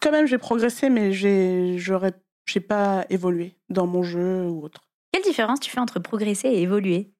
[0.00, 2.12] Quand même, j'ai progressé, mais j'ai, j'aurais,
[2.46, 4.83] j'ai pas évolué dans mon jeu ou autre.
[5.14, 7.12] Quelle différence tu fais entre progresser et évoluer?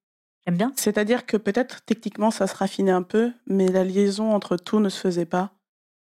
[0.44, 0.72] J'aime bien.
[0.74, 4.88] C'est-à-dire que peut-être techniquement ça se raffinait un peu, mais la liaison entre tout ne
[4.88, 5.52] se faisait pas.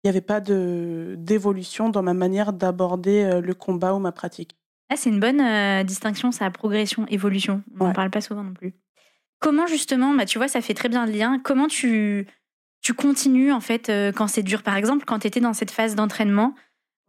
[0.03, 4.11] Il n'y avait pas de d'évolution dans ma manière d'aborder euh, le combat ou ma
[4.11, 4.57] pratique.
[4.89, 7.63] Ah, c'est une bonne euh, distinction, ça, progression, évolution.
[7.79, 8.73] On n'en parle pas souvent non plus.
[9.41, 11.41] Comment justement, bah, tu vois, ça fait très bien le lien.
[11.45, 12.27] Comment tu,
[12.81, 14.63] tu continues en fait euh, quand c'est dur?
[14.63, 16.55] Par exemple, quand tu étais dans cette phase d'entraînement,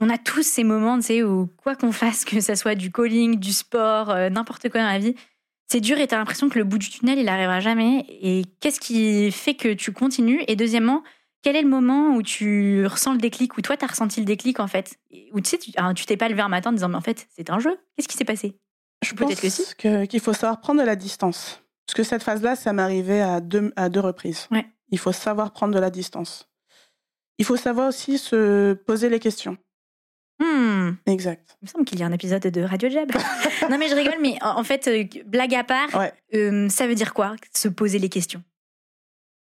[0.03, 2.91] on a tous ces moments, tu sais, où quoi qu'on fasse, que ce soit du
[2.91, 5.15] calling, du sport, euh, n'importe quoi dans la vie,
[5.67, 8.05] c'est dur et tu as l'impression que le bout du tunnel, il n'arrivera jamais.
[8.09, 10.43] Et qu'est-ce qui fait que tu continues?
[10.47, 11.03] Et deuxièmement,
[11.41, 14.25] quel est le moment où tu ressens le déclic, où toi, tu as ressenti le
[14.25, 14.97] déclic, en fait?
[15.31, 17.27] Où tu sais, tu hein, t'es pas levé un matin en disant, mais en fait,
[17.35, 17.77] c'est un jeu.
[17.95, 18.59] Qu'est-ce qui s'est passé?
[19.03, 19.63] Je pense que si.
[20.07, 21.61] qu'il faut savoir prendre de la distance.
[21.85, 24.47] Parce que cette phase-là, ça m'arrivait à deux, à deux reprises.
[24.89, 26.49] Il faut savoir prendre de la distance.
[27.39, 29.57] Il faut savoir aussi se poser les questions.
[30.43, 30.95] Hmm.
[31.05, 31.55] Exact.
[31.61, 33.09] Il me semble qu'il y a un épisode de Radio Jab.
[33.69, 35.89] non mais je rigole, mais en fait, euh, blague à part,
[36.33, 38.43] euh, ça veut dire quoi Se poser les questions?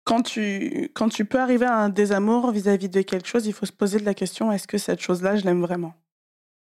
[0.06, 3.65] Quand tu, quand tu peux arriver à un désamour vis-à-vis de quelque chose, il faut
[3.65, 5.93] se poser la question est-ce que cette chose-là, je l'aime vraiment?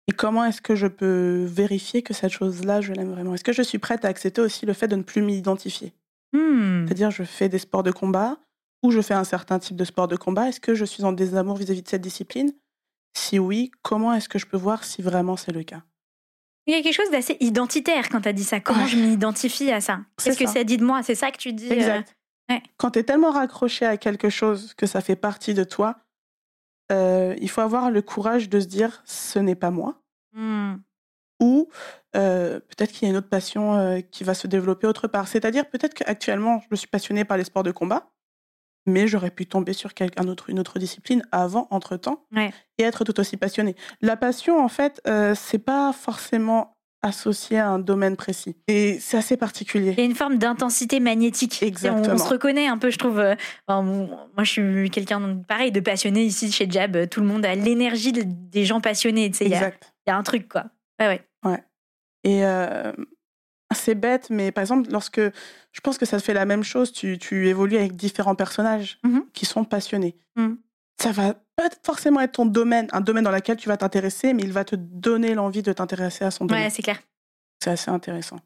[0.07, 3.35] Et comment est-ce que je peux vérifier que cette chose-là, je l'aime vraiment?
[3.35, 5.93] Est-ce que je suis prête à accepter aussi le fait de ne plus m'identifier?
[6.33, 6.87] Hmm.
[6.87, 8.39] C'est-à-dire, je fais des sports de combat
[8.81, 10.49] ou je fais un certain type de sport de combat.
[10.49, 12.51] Est-ce que je suis en désamour vis-à-vis de cette discipline?
[13.13, 15.83] Si oui, comment est-ce que je peux voir si vraiment c'est le cas?
[16.67, 18.59] Il y a quelque chose d'assez identitaire quand tu as dit ça.
[18.59, 20.01] Comment je m'identifie à ça?
[20.23, 21.01] Qu'est-ce que ça dit de moi?
[21.01, 22.15] C'est ça que tu dis Exact.
[22.77, 25.99] Quand tu es tellement raccroché à quelque chose que ça fait partie de toi,
[26.91, 30.01] il faut avoir le courage de se dire ce n'est pas moi.
[30.33, 30.75] Mmh.
[31.39, 31.69] Ou
[32.11, 35.27] peut-être qu'il y a une autre passion qui va se développer autre part.
[35.27, 38.11] C'est-à-dire peut-être qu'actuellement, je suis passionnée par les sports de combat,
[38.85, 42.25] mais j'aurais pu tomber sur quelqu'un autre, une autre discipline avant, entre-temps,
[42.77, 43.75] et être tout aussi passionnée.
[44.01, 45.01] La passion, en fait,
[45.35, 48.57] c'est pas forcément associé à un domaine précis.
[48.67, 49.91] Et c'est assez particulier.
[49.91, 51.63] Il y a une forme d'intensité magnétique.
[51.63, 52.13] Exactement.
[52.13, 53.23] On, se reconnaît un peu, je trouve.
[53.67, 57.07] moi, je suis quelqu'un, pareil, de passionné ici chez Jab.
[57.09, 59.25] Tout le monde a l'énergie des gens passionnés.
[59.25, 59.93] Exact.
[60.05, 60.65] Il y, a un truc, quoi.
[60.99, 61.21] Ouais, ouais.
[61.45, 61.63] Ouais.
[62.23, 62.91] Et euh,
[63.75, 67.17] c'est bête, mais par exemple, lorsque je pense que ça fait la même chose, tu,
[67.17, 70.17] tu évolues avec différents personnages mmh qui sont passionnés.
[70.35, 70.55] Mmh.
[71.01, 74.43] Ça va pas forcément être ton domaine, un domaine dans lequel tu vas t'intéresser, mais
[74.43, 76.65] il va te donner l'envie de t'intéresser à son domaine.
[76.65, 76.99] Ouais, c'est clair.
[77.63, 78.39] C'est assez intéressant.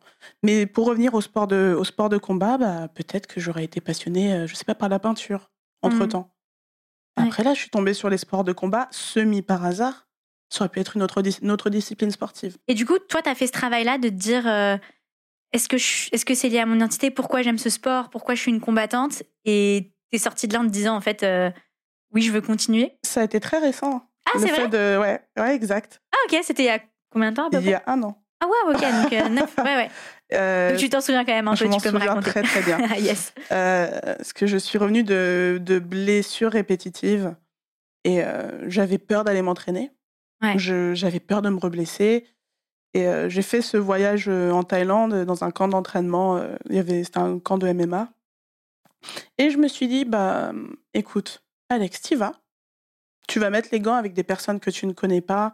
[0.44, 3.80] Mais pour revenir au sport de, au sport de combat, bah, peut-être que j'aurais été
[3.80, 6.32] passionnée, euh, je sais pas, par la peinture, entre-temps.
[7.18, 7.24] Mmh.
[7.24, 10.08] Après là, je suis tombée sur les sports de combat semi par hasard
[10.54, 12.58] ça aurait pu être une autre, autre discipline sportive.
[12.68, 14.78] Et du coup, toi, tu as fait ce travail-là de te dire euh,
[15.54, 17.12] est-ce que est-ce que c'est lié à mon identité?
[17.12, 18.10] Pourquoi j'aime ce sport?
[18.10, 19.24] Pourquoi je suis une combattante?
[19.46, 21.50] Et tu es sortie de là en te disant en fait euh,
[22.12, 24.04] oui, je veux continuer Ça a été très récent.
[24.26, 24.68] Ah, c'est vrai?
[24.68, 24.98] de...
[25.00, 26.02] ouais, ouais, exact.
[26.12, 26.80] Ah, ok, c'était il y a
[27.12, 28.24] combien de temps à peu Il y a un an.
[28.42, 29.90] Ah, ouais, ok, donc euh, neuf, ouais,
[30.32, 30.70] ouais.
[30.72, 32.30] donc tu t'en souviens quand même un peu, tu peux me raconter.
[32.30, 32.80] très très bien.
[32.98, 33.34] yes.
[33.50, 37.36] parce que je suis revenue de, de blessures répétitives
[38.04, 38.22] et
[38.68, 39.92] j'avais peur d'aller m'entraîner.
[40.58, 42.26] J'avais peur de me reblesser.
[42.94, 46.38] Et euh, j'ai fait ce voyage euh, en Thaïlande dans un camp d'entraînement.
[46.38, 48.10] Euh, il y avait c'était un camp de MMA.
[49.38, 50.54] Et je me suis dit bah
[50.94, 52.34] écoute, Alex, tu vas.
[53.28, 55.54] Tu vas mettre les gants avec des personnes que tu ne connais pas,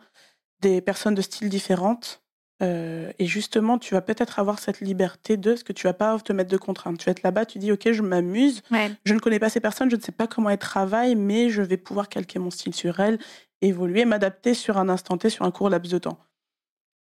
[0.59, 2.23] des personnes de styles différentes.
[2.61, 6.33] et justement, tu vas peut-être avoir cette liberté de ce que tu vas pas te
[6.33, 6.97] mettre de contraintes.
[6.97, 8.61] Tu vas être là-bas, tu dis ok, je m'amuse.
[9.05, 11.61] Je ne connais pas ces personnes, je ne sais pas comment elles travaillent, mais je
[11.61, 13.19] vais pouvoir calquer mon style sur elles
[13.61, 16.17] évoluer, m'adapter sur un instant T, sur un court laps de temps.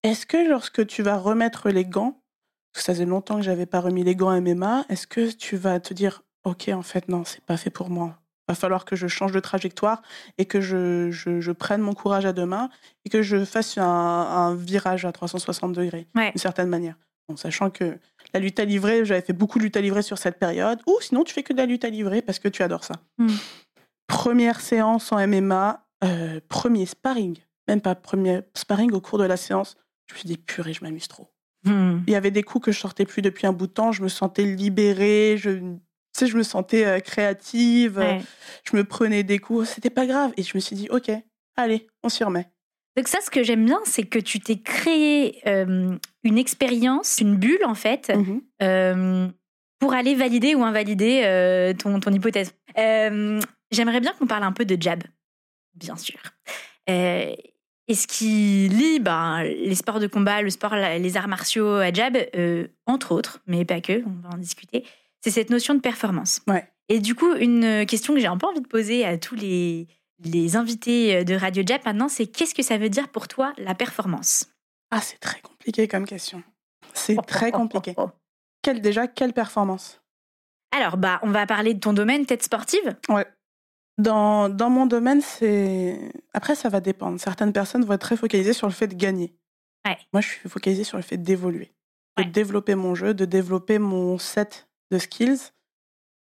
[0.03, 2.21] Est-ce que lorsque tu vas remettre les gants,
[2.73, 5.33] parce que ça faisait longtemps que j'avais pas remis les gants à MMA, est-ce que
[5.33, 8.19] tu vas te dire, ok, en fait non, c'est pas fait pour moi.
[8.49, 10.01] Va falloir que je change de trajectoire
[10.39, 12.71] et que je, je, prenne mon courage à deux mains
[13.05, 16.97] et que je fasse un, virage à 360 degrés, d'une certaine manière.
[17.37, 17.99] Sachant que
[18.33, 20.97] la lutte à livrer, j'avais fait beaucoup de lutte à livrer sur cette période, ou
[21.01, 22.95] sinon tu fais que de la lutte à livrer parce que tu adores ça.
[23.19, 23.29] Hmm.
[24.07, 29.37] Première séance en MMA, euh, premier sparring, même pas premier sparring au cours de la
[29.37, 29.77] séance,
[30.09, 31.29] je me suis dit, purée, je m'amuse trop.
[31.65, 31.99] Hmm.
[32.07, 34.03] Il y avait des coups que je sortais plus depuis un bout de temps, je
[34.03, 35.79] me sentais libérée, je, tu
[36.13, 38.03] sais, je me sentais euh, créative,
[38.65, 40.33] je me prenais des coups, c'était pas grave.
[40.37, 41.11] Et je me suis dit, ok,
[41.57, 42.47] allez, on s'y remet.
[42.97, 47.37] Donc ça, ce que j'aime bien, c'est que tu t'es créé euh, une expérience, une
[47.37, 49.33] bulle en fait, mmh
[49.81, 52.53] pour aller valider ou invalider ton, ton hypothèse.
[52.75, 55.05] J'aimerais bien qu'on parle un peu de jab
[55.79, 56.19] bien sûr.
[56.91, 57.35] Euh,
[57.89, 61.93] et ce qui lie ben, les sports de combat, le sport, les arts martiaux à
[61.93, 64.85] jab, euh, entre autres, mais pas que, on va en discuter,
[65.21, 66.41] c'est cette notion de performance.
[66.47, 66.69] Ouais.
[66.89, 69.89] Et du coup, une question que j'ai un peu envie de poser à tous les,
[70.23, 73.75] les invités de Radio Jab maintenant, c'est qu'est-ce que ça veut dire pour toi la
[73.75, 74.47] performance?
[74.91, 76.43] Ah, c'est très compliqué comme question.
[76.95, 77.95] C'est très compliqué.
[78.63, 80.01] Quelle, déjà, quelle performance?
[80.77, 82.97] Alors, bah, on va parler de ton domaine, tête sportive?
[83.09, 83.27] Ouais.
[83.99, 86.13] Dans, dans mon domaine, c'est.
[86.33, 87.21] Après, ça va dépendre.
[87.21, 89.35] Certaines personnes vont être très focalisées sur le fait de gagner.
[90.13, 91.73] Moi, je suis focalisée sur le fait d'évoluer,
[92.19, 95.53] de développer mon jeu, de développer mon set de skills.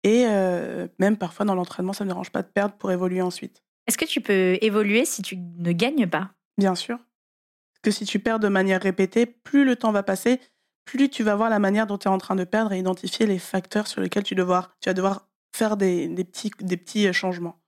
[0.05, 3.23] Et euh, même parfois, dans l'entraînement, ça ne me dérange pas de perdre pour évoluer
[3.23, 3.65] ensuite.
[3.87, 6.31] Est-ce que tu peux évoluer si tu ne gagnes pas?
[6.59, 6.97] Bien sûr.
[6.97, 10.41] Parce que si tu perds de manière répétée, plus le temps va passer,
[10.85, 13.27] plus tu vas voir la manière dont tu es en train de perdre et identifier
[13.27, 17.13] les facteurs sur lesquels tu, devoir, tu vas devoir faire des, des, petits, des petits
[17.13, 17.61] changements.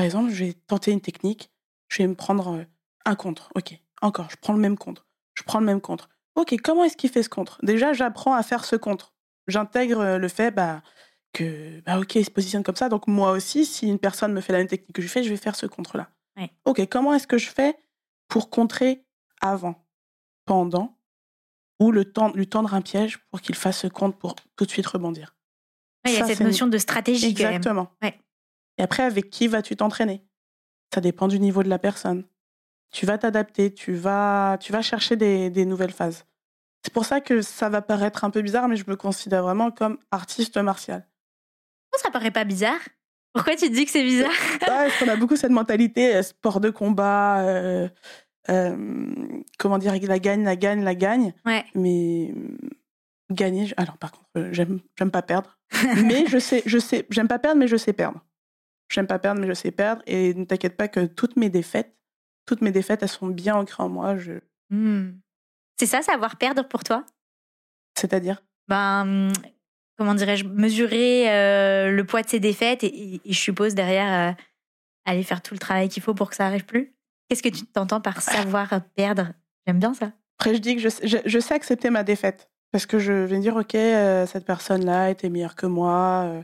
[0.00, 1.50] Par exemple, je vais tenter une technique,
[1.88, 2.64] je vais me prendre euh,
[3.04, 3.50] un contre.
[3.54, 5.06] Ok, encore, je prends le même contre.
[5.34, 6.08] Je prends le même contre.
[6.36, 7.62] Ok, comment est-ce qu'il fait ce contre?
[7.62, 9.12] Déjà, j'apprends à faire ce contre.
[9.46, 10.82] J'intègre euh, le fait bah,
[11.34, 12.88] que, bah, ok, il se positionne comme ça.
[12.88, 15.28] Donc, moi aussi, si une personne me fait la même technique que je fais, je
[15.28, 16.08] vais faire ce contre-là.
[16.64, 17.76] Ok, comment est-ce que je fais
[18.28, 19.04] pour contrer
[19.42, 19.86] avant,
[20.46, 20.96] pendant,
[21.78, 24.70] ou le temps, lui tendre un piège pour qu'il fasse ce contre pour tout de
[24.70, 25.36] suite rebondir?
[26.06, 27.26] Il y a cette notion de stratégie.
[27.26, 27.92] Exactement.
[28.00, 28.14] Quand même.
[28.80, 30.24] Et après, avec qui vas-tu t'entraîner?
[30.94, 32.24] Ça dépend du niveau de la personne.
[32.90, 36.24] Tu vas t'adapter, tu vas, tu vas chercher des, des nouvelles phases.
[36.82, 39.70] C'est pour ça que ça va paraître un peu bizarre, mais je me considère vraiment
[39.70, 41.06] comme artiste martial.
[42.02, 42.80] Ça paraît pas bizarre
[43.34, 44.30] Pourquoi tu dis que c'est bizarre?
[44.60, 47.88] Parce qu'on a beaucoup cette mentalité euh, sport de combat, euh,
[49.58, 51.34] comment dire, la gagne, la gagne, la gagne.
[51.44, 51.66] Ouais.
[51.74, 52.32] Mais
[53.30, 55.58] gagner, alors par contre, j'aime, j'aime pas perdre.
[56.06, 58.24] mais je sais, je sais, j'aime pas perdre, mais je sais perdre.
[58.90, 60.02] J'aime pas perdre, mais je sais perdre.
[60.06, 61.96] Et ne t'inquiète pas que toutes mes défaites,
[62.44, 64.16] toutes mes défaites, elles sont bien ancrées en moi.
[64.16, 64.32] Je...
[64.70, 65.12] Mmh.
[65.78, 67.04] C'est ça, savoir perdre pour toi?
[67.96, 68.42] C'est-à-dire?
[68.68, 69.32] Ben,
[69.96, 71.26] comment dirais-je, mesurer
[71.90, 74.36] le poids de ses défaites et, je suppose derrière
[75.04, 76.94] aller faire tout le travail qu'il faut pour que ça arrive plus?
[77.28, 79.32] Qu'est-ce que tu t'entends par savoir perdre?
[79.66, 80.12] J'aime bien ça.
[80.38, 82.50] Après, je dis que je, je, sais accepter ma défaite.
[82.72, 86.42] Parce que je vais dire, OK, cette personne-là était meilleure que moi.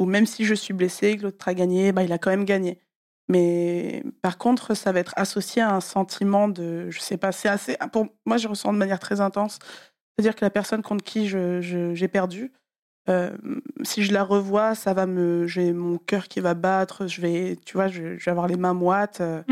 [0.00, 2.46] Ou même si je suis blessée, que l'autre a gagné, bah, il a quand même
[2.46, 2.80] gagné.
[3.28, 7.50] Mais par contre, ça va être associé à un sentiment de, je sais pas, c'est
[7.50, 9.58] assez, pour moi, je ressens de manière très intense.
[10.16, 12.50] C'est-à-dire que la personne contre qui j'ai perdu,
[13.10, 13.36] euh,
[13.82, 17.58] si je la revois, ça va me, j'ai mon cœur qui va battre, je vais,
[17.66, 19.42] tu vois, je, vais avoir les mains moites, euh,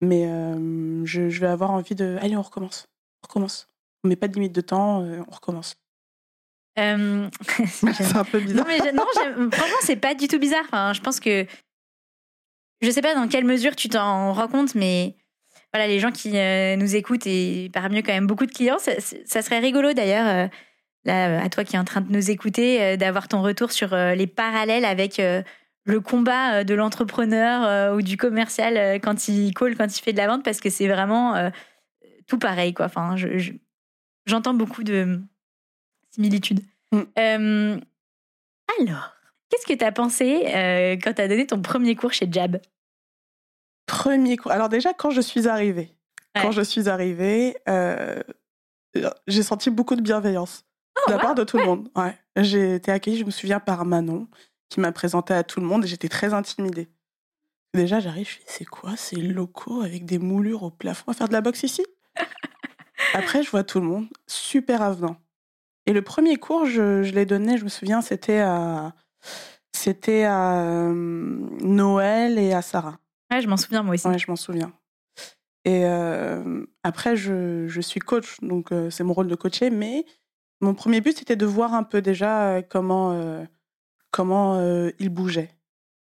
[0.00, 2.88] mais euh, je, je, vais avoir envie de, allez, on recommence,
[3.22, 3.68] on recommence.
[4.02, 5.76] On met pas de limite de temps, on recommence.
[6.76, 8.56] c'est un peu bizarre.
[8.56, 9.04] Non, mais non,
[9.50, 10.64] franchement, c'est pas du tout bizarre.
[10.64, 11.46] Enfin, je pense que
[12.84, 15.16] je sais pas dans quelle mesure tu t'en rends compte, mais
[15.72, 18.78] voilà, les gens qui euh, nous écoutent et par mieux quand même beaucoup de clients,
[18.78, 20.48] ça, serait rigolo d'ailleurs, euh,
[21.04, 23.96] là, à toi qui es en train de nous écouter, euh, d'avoir ton retour sur
[23.96, 25.20] les parallèles avec
[25.86, 30.28] le combat de l'entrepreneur ou du commercial quand il call, quand il fait de la
[30.28, 31.50] vente, parce que c'est vraiment
[32.26, 32.86] tout pareil, quoi.
[32.86, 33.16] Enfin,
[34.26, 35.20] j'entends beaucoup de
[36.14, 36.60] similitudes.
[36.92, 37.80] Mm.
[38.80, 39.14] alors,
[39.54, 42.60] Qu'est-ce que tu as pensé euh, quand tu as donné ton premier cours chez Jab?
[43.86, 44.50] Premier cours.
[44.50, 45.94] Alors déjà, quand je suis arrivée,
[46.34, 48.20] quand je suis arrivée, euh,
[49.28, 50.64] j'ai senti beaucoup de bienveillance
[50.98, 51.88] oh, de la part de tout le monde.
[51.94, 52.18] Ouais.
[52.36, 54.26] J'ai été accueillie, je me souviens, par Manon,
[54.70, 56.88] qui m'a présenté à tout le monde et j'étais très intimidée.
[57.74, 61.32] Déjà, j'arrive, je c'est quoi ces locaux avec des moulures au plafond à faire de
[61.32, 61.84] la boxe ici?
[63.14, 65.16] Après, je vois tout le monde, super avenant.
[65.86, 68.94] Et le premier cours, je, je l'ai donné, je me souviens, c'était à,
[69.72, 70.92] c'était à euh,
[71.60, 72.98] Noël et à Sarah.
[73.30, 74.06] Ouais, je m'en souviens moi aussi.
[74.06, 74.72] Ouais, je m'en souviens.
[75.66, 80.04] Et euh, après, je, je, suis coach, donc euh, c'est mon rôle de coacher, mais
[80.60, 83.44] mon premier but, c'était de voir un peu déjà comment,
[84.10, 84.58] comment
[84.98, 85.50] il bougeait.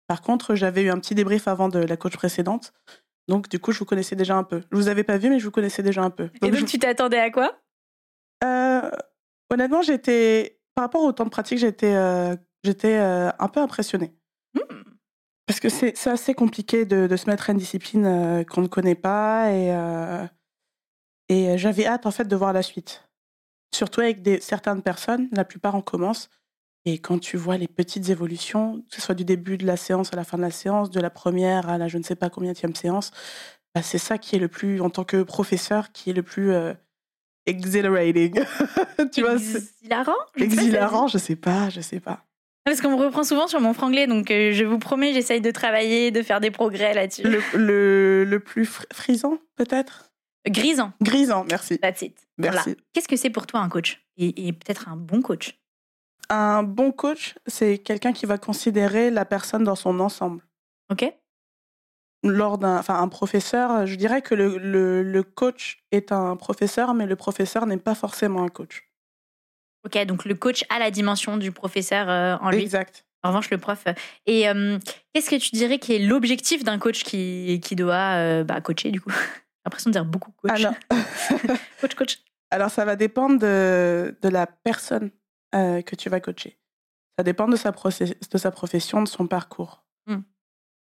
[0.06, 2.74] Par contre, j'avais eu un petit débrief avant de la coach précédente,
[3.28, 4.62] donc du coup, je vous connaissais déjà un peu.
[4.70, 6.28] Je vous avais pas vu, mais je vous connaissais déjà un peu.
[6.42, 7.56] et donc, tu t'attendais à quoi?
[9.52, 11.94] Honnêtement, j'étais, par rapport au temps de pratique, j'étais
[12.64, 14.14] j'étais euh, un peu impressionnée.
[14.54, 14.60] Mmh.
[15.46, 18.94] Parce que c'est assez compliqué de, se mettre à une discipline euh, qu'on ne connaît
[18.94, 20.26] pas et, euh,
[21.28, 23.04] et j'avais hâte en fait de voir la suite.
[23.74, 26.30] Surtout avec des, certaines personnes, la plupart en commence.
[26.84, 30.12] Et quand tu vois les petites évolutions, que ce soit du début de la séance
[30.12, 32.28] à la fin de la séance, de la première à la je ne sais pas
[32.28, 33.12] combien de séance,
[33.74, 36.52] bah c'est ça qui est le plus, en tant que professeur, qui est le plus
[37.46, 38.40] exhilarating.
[39.12, 42.24] tu vois, exhilarant Exhilarant, je sais pas, je sais pas.
[42.64, 45.50] Parce qu'on me reprend souvent sur mon franglais, donc euh, je vous promets, j'essaye de
[45.50, 47.22] travailler, de faire des progrès là-dessus.
[47.22, 50.12] Le, le, plus frisant, peut-être?
[50.46, 50.92] Grisant.
[51.00, 51.78] Grisant, merci.
[51.78, 52.16] That's it.
[52.38, 52.76] Merci.
[52.92, 54.04] Qu'est-ce que c'est pour toi un coach?
[54.16, 55.58] Et, peut-être un bon coach?
[56.28, 60.42] Un bon coach, c'est quelqu'un qui va considérer la personne dans son ensemble.
[60.90, 61.12] Ok.
[62.24, 66.94] Lors d'un, enfin, un professeur, je dirais que le, le, le coach est un professeur,
[66.94, 68.84] mais le professeur n'est pas forcément un coach.
[69.84, 72.62] Ok, donc le coach a la dimension du professeur euh, en lui.
[72.62, 73.04] Exact.
[73.24, 73.82] En revanche, le prof.
[73.86, 73.92] Euh,
[74.26, 74.78] et euh,
[75.12, 79.00] qu'est-ce que tu dirais qui est l'objectif d'un coach qui, qui doit bah, coacher, du
[79.00, 79.10] coup?
[79.10, 80.52] J'ai l'impression de dire beaucoup coach.
[80.52, 80.74] Alors...
[81.80, 82.18] coach, coach.
[82.50, 85.10] Alors, ça va dépendre de, de la personne
[85.52, 86.58] que tu vas coacher.
[87.18, 89.84] Ça dépend de sa, de sa profession, de son parcours.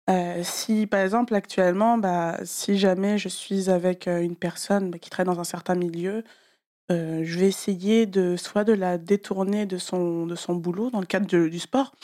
[0.09, 0.43] Hmm.
[0.43, 5.35] si, par exemple, actuellement, bah, si jamais je suis avec une personne bah, qui travaille
[5.35, 6.25] dans un certain milieu,
[6.91, 11.01] euh, je vais essayer de soit de la détourner de son, de son boulot dans
[11.01, 11.95] le cadre du sport.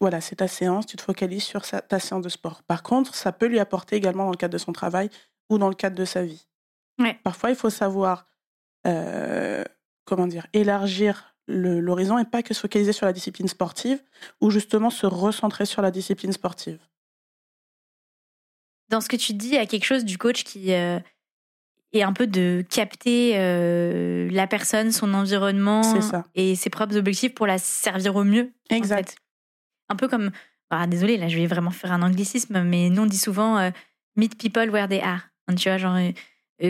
[0.00, 2.62] Voilà, c'est ta séance, tu te focalises sur ta séance de sport.
[2.64, 5.08] Par contre, ça peut lui apporter également dans le cadre de son travail
[5.48, 6.46] ou dans le cadre de sa vie.
[7.22, 8.26] Parfois, il faut savoir,
[8.86, 9.64] euh,
[10.04, 14.02] comment dire, élargir l'horizon et pas que se focaliser sur la discipline sportive
[14.40, 16.80] ou justement se recentrer sur la discipline sportive.
[18.88, 20.98] Dans ce que tu dis, il y a quelque chose du coach qui, euh,
[21.92, 25.82] et un peu de capter euh, la personne, son environnement
[26.34, 28.52] et ses propres objectifs pour la servir au mieux.
[28.70, 29.16] Exact.
[29.88, 30.30] Un peu comme,
[30.70, 33.70] bah, désolé, là je vais vraiment faire un anglicisme, mais nous on dit souvent euh,
[34.16, 35.20] meet people where they are.
[35.56, 35.98] Tu vois, genre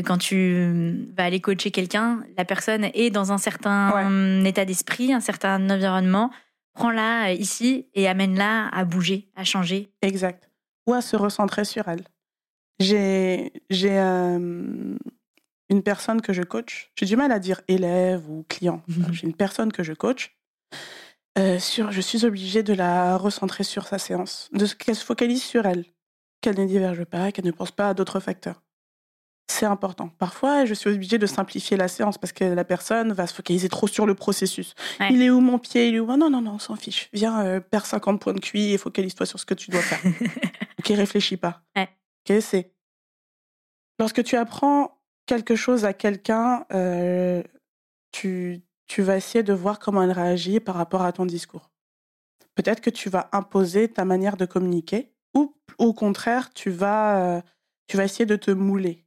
[0.05, 5.21] quand tu vas aller coacher quelqu'un, la personne est dans un certain état d'esprit, un
[5.21, 6.31] certain environnement.
[6.75, 9.89] Prends-la ici et amène-la à bouger, à changer.
[10.03, 10.51] Exact.
[10.87, 12.05] Ou à se recentrer sur elle.
[12.79, 16.93] J'ai j'ai une personne que je coach.
[16.99, 18.83] J'ai du mal à dire élève ou client.
[19.13, 20.37] J'ai une personne que je coach.
[21.59, 25.67] sur, je suis obligée de la recentrer sur sa séance, de qu'elle se focalise sur
[25.67, 25.85] elle,
[26.41, 28.63] qu'elle ne diverge pas, qu'elle ne pense pas à d'autres facteurs
[29.49, 30.11] c'est important.
[30.19, 33.69] Parfois, je suis obligée de simplifier la séance parce que la personne va se focaliser
[33.69, 34.75] trop sur le processus.
[35.11, 35.89] Il est où mon pied?
[35.89, 36.07] Il est où?
[36.07, 37.09] Non, non, non, on s'en fiche.
[37.13, 40.01] Viens, euh, perds 50 points de QI et focalise-toi sur ce que tu dois faire.
[40.91, 41.63] ok, réfléchis pas.
[42.29, 42.73] Ok, c'est.
[43.99, 47.43] Lorsque tu apprends quelque chose à quelqu'un, euh,
[48.13, 51.71] tu, tu vas essayer de voir comment elle réagit par rapport à ton discours.
[52.55, 57.41] Peut-être que tu vas imposer ta manière de communiquer ou au contraire, tu vas, euh,
[57.87, 59.07] tu vas essayer de te mouler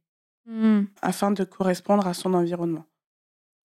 [0.50, 0.86] Mmh.
[1.00, 2.84] afin de correspondre à son environnement.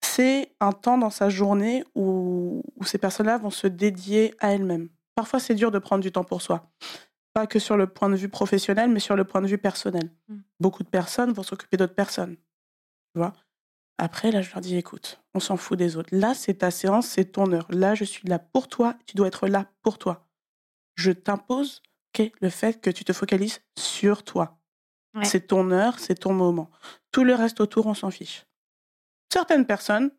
[0.02, 4.88] C'est un temps dans sa journée où, ces personnes-là vont se dédier à elles-mêmes.
[5.14, 6.72] Parfois, c'est dur de prendre du temps pour soi.
[7.34, 10.12] Pas que sur le point de vue professionnel, mais sur le point de vue personnel.
[10.28, 10.38] Mmh.
[10.60, 12.36] Beaucoup de personnes vont s'occuper d'autres personnes.
[12.36, 13.34] Tu vois
[13.98, 16.10] Après, là, je leur dis, écoute, on s'en fout des autres.
[16.12, 17.68] Là, c'est ta séance, c'est ton heure.
[17.70, 20.28] Là, je suis là pour toi, tu dois être là pour toi.
[20.96, 21.82] Je t'impose
[22.42, 24.58] le fait que tu te focalises sur toi.
[25.24, 26.70] C'est ton heure, c'est ton moment.
[27.12, 28.46] Tout le reste autour, on s'en fiche.
[29.34, 30.12] Certaines personnes,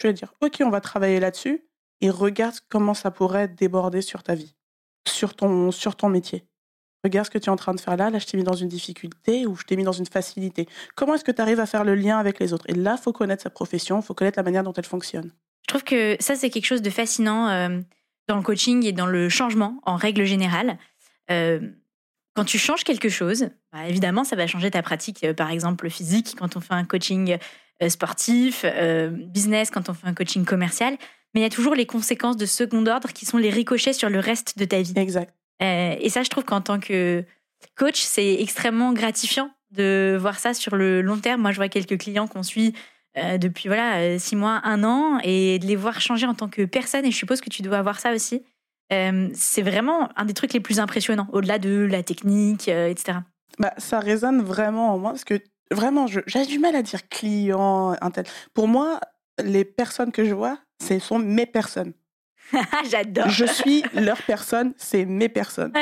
[0.00, 1.66] je vais dire, OK, on va travailler là-dessus
[2.00, 4.54] et regarde comment ça pourrait déborder sur ta vie,
[5.08, 6.44] sur ton, sur ton métier.
[7.04, 8.10] Regarde ce que tu es en train de faire là.
[8.10, 10.66] Là, je t'ai mis dans une difficulté ou je t'ai mis dans une facilité.
[10.96, 12.64] Comment est-ce que tu arrives à faire le lien avec les autres?
[12.68, 15.30] Et là, il faut connaître sa profession, il faut connaître la manière dont elle fonctionne.
[15.66, 17.80] Je trouve que ça, c'est quelque chose de fascinant euh,
[18.28, 20.78] dans le coaching et dans le changement en règle générale.
[21.30, 21.60] Euh,
[22.34, 25.88] quand tu changes quelque chose, bah, évidemment, ça va changer ta pratique, euh, par exemple
[25.90, 27.38] physique, quand on fait un coaching
[27.88, 28.64] sportif,
[29.10, 30.96] business, quand on fait un coaching commercial.
[31.36, 34.08] Mais il y a toujours les conséquences de second ordre qui sont les ricochets sur
[34.08, 34.94] le reste de ta vie.
[34.96, 35.34] Exact.
[35.60, 37.24] et ça, je trouve qu'en tant que
[37.76, 41.42] coach, c'est extrêmement gratifiant de voir ça sur le long terme.
[41.42, 42.72] Moi, je vois quelques clients qu'on suit
[43.16, 47.04] depuis voilà six mois, un an, et de les voir changer en tant que personne.
[47.04, 48.42] Et je suppose que tu dois avoir ça aussi
[48.90, 53.18] c'est vraiment un des trucs les plus impressionnants, au-delà de la technique, etc.
[53.58, 57.96] Bah, ça résonne vraiment en moi, parce que vraiment, j'ai du mal à dire client,
[58.00, 58.26] un tel.
[58.54, 59.00] Pour moi,
[59.42, 61.92] les personnes que je vois, ce sont mes personnes.
[62.90, 63.28] J'adore.
[63.28, 65.72] Je suis leur personne, c'est mes personnes.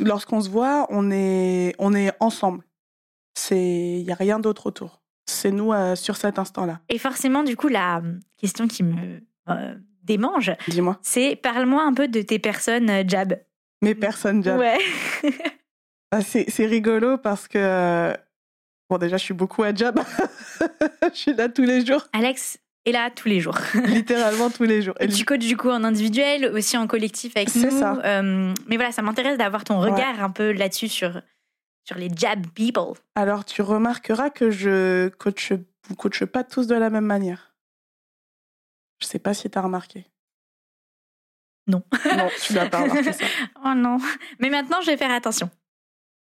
[0.00, 2.64] Lorsqu'on se voit, on est, on est ensemble.
[3.50, 5.02] Il n'y a rien d'autre autour.
[5.26, 6.80] C'est nous sur cet instant-là.
[6.88, 8.02] Et forcément, du coup, la
[8.38, 9.20] question qui me
[10.04, 10.52] démange.
[10.68, 10.98] Dis-moi.
[11.02, 13.34] C'est parle-moi un peu de tes personnes euh, jab.
[13.82, 14.58] Mes personnes jab.
[14.58, 14.78] Ouais.
[16.16, 17.58] Ah, c'est rigolo parce que.
[17.58, 18.14] Euh,
[18.88, 19.98] bon, déjà, je suis beaucoup à jab.
[21.12, 22.06] je suis là tous les jours.
[22.12, 23.58] Alex est là tous les jours.
[23.86, 24.94] Littéralement tous les jours.
[25.00, 27.62] Et tu coaches du coup en individuel, aussi en collectif avec nous.
[27.62, 28.00] C'est ça.
[28.04, 31.20] Euh, mais voilà, ça m'intéresse d'avoir ton regard un peu là-dessus sur,
[31.84, 32.94] sur les jab people.
[33.14, 35.52] Alors, tu remarqueras que je coach,
[35.88, 37.54] vous coach pas tous de la même manière.
[39.00, 40.06] Je sais pas si tu as remarqué.
[41.66, 41.82] Non.
[42.16, 43.24] Non, tu n'as pas remarqué ça.
[43.64, 43.98] oh non.
[44.38, 45.50] Mais maintenant, je vais faire attention.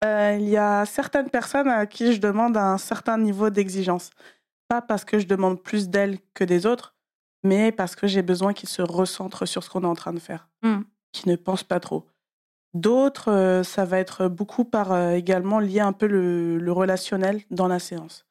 [0.05, 4.11] Euh, il y a certaines personnes à qui je demande un certain niveau d'exigence.
[4.69, 6.95] Pas parce que je demande plus d'elles que des autres,
[7.43, 10.19] mais parce que j'ai besoin qu'ils se recentrent sur ce qu'on est en train de
[10.19, 10.83] faire, hmm.
[11.13, 12.07] qu'ils ne pensent pas trop.
[12.75, 17.67] D'autres, euh, ça va être beaucoup par euh, également lié un peu le relationnel dans
[17.67, 18.27] la séance.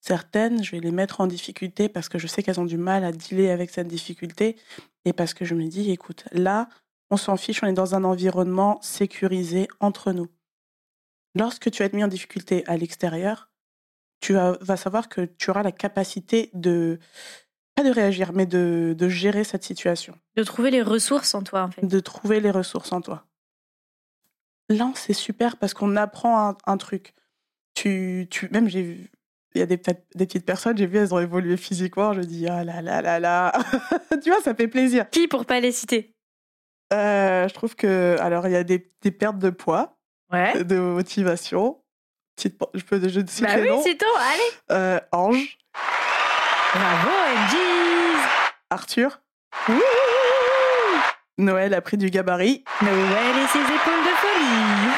[0.00, 3.04] Certaines, je vais les mettre en difficulté parce que je sais qu'elles ont du mal
[3.04, 4.56] à dealer avec cette difficulté
[5.04, 6.68] et parce que je me dis, écoute, là,
[7.10, 10.28] on s'en fiche, on est dans un environnement sécurisé entre nous.
[11.34, 13.49] Lorsque tu vas être mis en difficulté à l'extérieur,
[14.20, 16.98] tu vas, savoir que tu auras la capacité de,
[17.74, 20.14] pas de réagir, mais de, gérer cette situation.
[20.36, 21.86] De trouver les ressources en toi, en fait.
[21.86, 23.26] De trouver les ressources en toi.
[24.68, 27.14] Là, c'est super parce qu'on apprend un, truc.
[27.74, 29.10] Tu, tu, même j'ai vu,
[29.54, 32.12] il y a des, des petites personnes, j'ai vu, elles ont évolué physiquement.
[32.12, 33.52] Je dis, ah là là là là.
[34.22, 35.08] tu vois, ça fait plaisir.
[35.10, 36.14] Qui pour pas les citer?
[36.92, 39.98] Euh, Je trouve que, alors, il y a des, des pertes de poids,
[40.32, 40.62] ouais.
[40.62, 41.82] de motivation.
[42.40, 44.50] Petite, je peux je citer Bah oui, c'est toi, allez.
[44.72, 45.58] Euh, Ange.
[46.72, 48.18] Bravo, MGs.
[48.70, 49.20] Arthur.
[51.36, 52.64] Noël a pris du gabarit.
[52.80, 54.90] Noël et ses épaules de folie.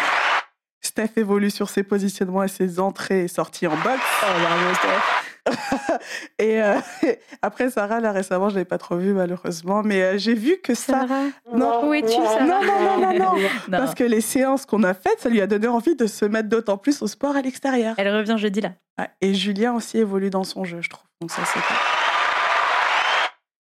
[0.83, 4.03] Steph évolue sur ses positionnements et ses entrées et sorties en boxe.
[4.23, 5.32] Oh, bravo, Steph.
[6.39, 6.79] et euh,
[7.43, 10.59] après, Sarah, là, récemment, je ne l'ai pas trop vue, malheureusement, mais euh, j'ai vu
[10.63, 11.01] que ça.
[11.01, 14.83] Sarah Non, où es-tu, Sarah non, non, non, non, non, Parce que les séances qu'on
[14.83, 17.43] a faites, ça lui a donné envie de se mettre d'autant plus au sport à
[17.43, 17.95] l'extérieur.
[17.99, 18.73] Elle revient jeudi, là.
[19.21, 21.05] Et Julien aussi évolue dans son jeu, je trouve.
[21.21, 21.61] Donc, ça, c'est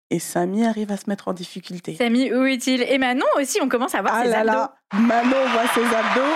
[0.09, 1.95] et Samy arrive à se mettre en difficulté.
[1.95, 2.81] Samy, où est-il?
[2.81, 4.51] Et Manon aussi, on commence à voir ah ses là abdos.
[4.53, 6.35] Là, Manon voit ses abdos.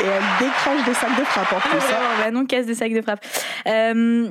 [0.00, 1.78] Et elle décroche des sacs de frappe en plus.
[1.90, 3.24] Ah, vraiment, non casse des sacs de frappe.
[3.66, 4.30] Euh...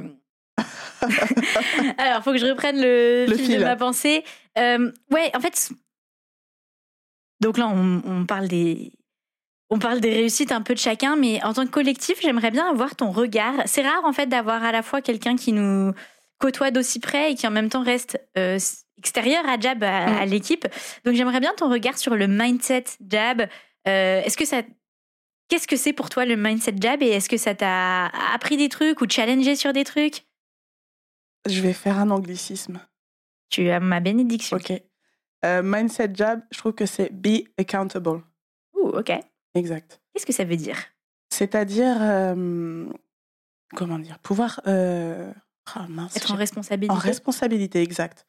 [1.98, 4.24] Alors, faut que je reprenne le, fil, de ma pensée.
[4.58, 5.72] Euh, ouais, en fait,
[7.44, 8.94] donc là, on, parle des,
[9.70, 12.70] on parle des réussites un peu de chacun, mais en tant que collectif, j'aimerais bien
[12.70, 13.56] avoir ton regard.
[13.66, 15.94] C'est rare en fait d'avoir à la fois quelqu'un qui nous
[16.40, 18.58] côtoie d'aussi près et qui en même temps reste euh,
[18.98, 20.30] extérieur à Jab, à, mm.
[20.30, 20.68] l'équipe.
[21.04, 23.42] Donc j'aimerais bien ton regard sur le mindset Jab.
[23.88, 24.62] Euh, est-ce que ça,
[25.48, 28.70] qu'est-ce que c'est pour toi le mindset Jab et est-ce que ça t'a appris des
[28.70, 30.26] trucs ou challengé sur des trucs?
[31.48, 32.80] Je vais faire un anglicisme.
[33.50, 34.58] Tu as ma bénédiction.
[34.58, 34.72] Ok.
[35.46, 38.24] Euh, mindset Jab, je trouve que c'est be accountable.
[38.76, 39.12] Ouh, ok.
[39.56, 40.02] Exact.
[40.14, 40.78] Qu'est-ce que ça veut dire?
[41.30, 42.86] C'est-à-dire, euh,
[43.76, 45.34] comment dire, pouvoir ah,
[46.16, 46.94] être en responsabilité.
[46.94, 48.28] En responsabilité, exact.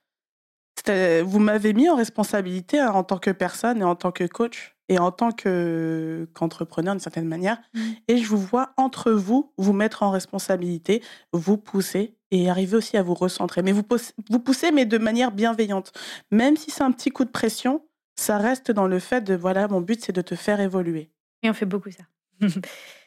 [0.86, 4.73] Vous m'avez mis en responsabilité hein, en tant que personne et en tant que coach
[4.88, 7.58] et en tant qu'entrepreneur d'une certaine manière.
[7.72, 7.80] Mmh.
[8.08, 12.96] Et je vous vois entre vous vous mettre en responsabilité, vous pousser et arriver aussi
[12.96, 13.62] à vous recentrer.
[13.62, 13.84] Mais vous,
[14.30, 15.92] vous poussez, mais de manière bienveillante.
[16.30, 17.82] Même si c'est un petit coup de pression,
[18.16, 21.10] ça reste dans le fait de voilà, mon but c'est de te faire évoluer.
[21.42, 22.04] Et on fait beaucoup ça.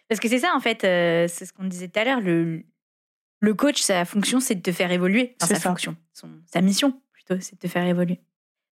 [0.10, 2.64] Parce que c'est ça en fait, euh, c'est ce qu'on disait tout à l'heure, le,
[3.40, 5.36] le coach, sa fonction, c'est de te faire évoluer.
[5.40, 5.96] sa fonction,
[6.46, 8.22] sa mission plutôt, c'est de te faire évoluer.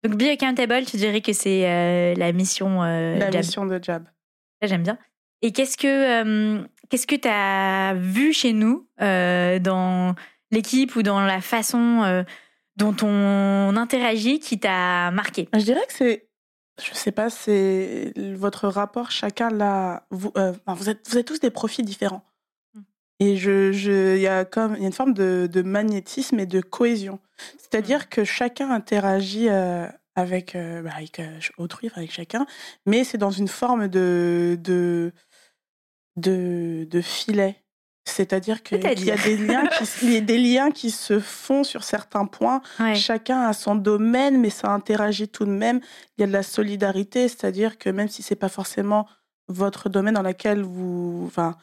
[0.03, 4.05] Donc, Be Accountable, tu dirais que c'est euh, la mission euh, La mission de Jab.
[4.61, 4.97] J'aime bien.
[5.41, 10.15] Et qu'est-ce que euh, qu'est-ce que tu as vu chez nous dans
[10.51, 12.25] l'équipe ou dans la façon
[12.75, 15.49] dont on interagit qui t'a marqué?
[15.53, 16.27] Je dirais que c'est
[16.81, 20.07] je sais pas, c'est votre rapport, chacun là.
[20.09, 20.33] Vous,
[20.67, 22.23] vous, êtes, vous êtes tous des profils différents.
[23.19, 26.61] Et je, je, y a comme, y a une forme de, de magnétisme et de
[26.61, 27.19] cohésion.
[27.57, 28.09] C'est-à-dire mmh.
[28.09, 32.45] que chacun interagit euh, avec, euh, bah, avec euh, autrui, avec chacun,
[32.85, 35.11] mais c'est dans une forme de, de,
[36.15, 37.63] de, de filet.
[38.05, 41.85] C'est-à-dire qu'il y a des liens, qui, y a des liens qui se font sur
[41.85, 42.61] certains points.
[42.95, 45.79] Chacun a son domaine, mais ça interagit tout de même.
[46.17, 49.07] Il y a de la solidarité, c'est-à-dire que même si c'est pas forcément
[49.47, 51.55] votre domaine dans lequel vous, enfin,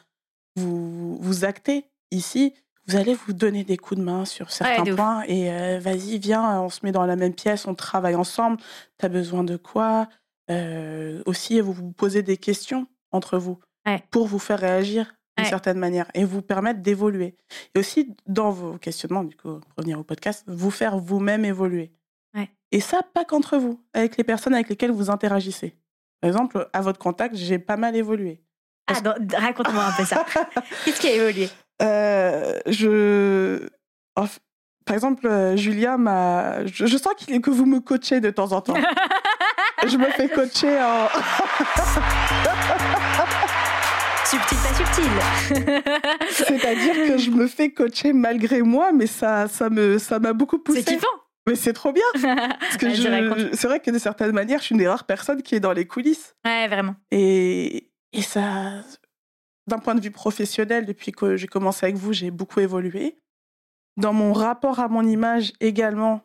[0.55, 2.53] vous, vous actez ici,
[2.87, 6.61] vous allez vous donner des coups de main sur certains points et euh, vas-y, viens,
[6.61, 8.57] on se met dans la même pièce, on travaille ensemble.
[8.99, 10.09] Tu as besoin de quoi?
[10.49, 13.59] Euh, Aussi, vous vous posez des questions entre vous
[14.09, 17.35] pour vous faire réagir d'une certaine manière et vous permettre d'évoluer.
[17.73, 21.91] Et aussi, dans vos questionnements, du coup, revenir au podcast, vous faire vous-même évoluer.
[22.73, 25.75] Et ça, pas qu'entre vous, avec les personnes avec lesquelles vous interagissez.
[26.19, 28.41] Par exemple, à votre contact, j'ai pas mal évolué.
[28.87, 28.93] Ah,
[29.37, 30.25] raconte-moi un peu ça.
[30.85, 31.49] Qu'est-ce qui a évolué?
[31.81, 33.67] Euh, Je.
[34.85, 36.65] Par exemple, euh, Julia m'a.
[36.65, 38.73] Je, sens que vous me coachez de temps en temps.
[39.87, 41.07] je me fais coacher en.
[44.25, 45.03] subtil, pas subtil.
[46.29, 50.59] C'est-à-dire que je me fais coacher malgré moi, mais ça, ça me, ça m'a beaucoup
[50.59, 50.83] poussé.
[50.85, 51.07] C'est kiffant.
[51.47, 52.03] Mais c'est trop bien.
[52.13, 52.93] Parce que
[53.55, 55.73] c'est vrai que de certaines manières, je suis une des rares personnes qui est dans
[55.73, 56.35] les coulisses.
[56.45, 56.95] Ouais, vraiment.
[57.11, 58.83] Et, et ça,
[59.67, 63.17] d'un point de vue professionnel, depuis que j'ai commencé avec vous, j'ai beaucoup évolué.
[63.97, 66.21] Dans mon rapport à mon image également,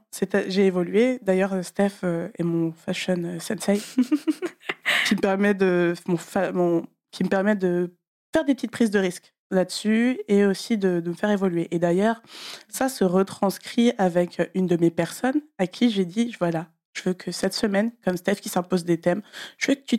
[0.49, 1.18] j'ai évolué.
[1.22, 3.80] D'ailleurs, Steph euh, est mon fashion euh, sensei,
[5.07, 7.95] qui me permet de, mon, qui me permet de
[8.32, 11.68] faire des petites prises de risque là-dessus et aussi de, de, me faire évoluer.
[11.72, 12.22] Et d'ailleurs,
[12.68, 17.14] ça se retranscrit avec une de mes personnes à qui j'ai dit, voilà, je veux
[17.14, 19.22] que cette semaine, comme Steph qui s'impose des thèmes,
[19.59, 19.99] je veux que tu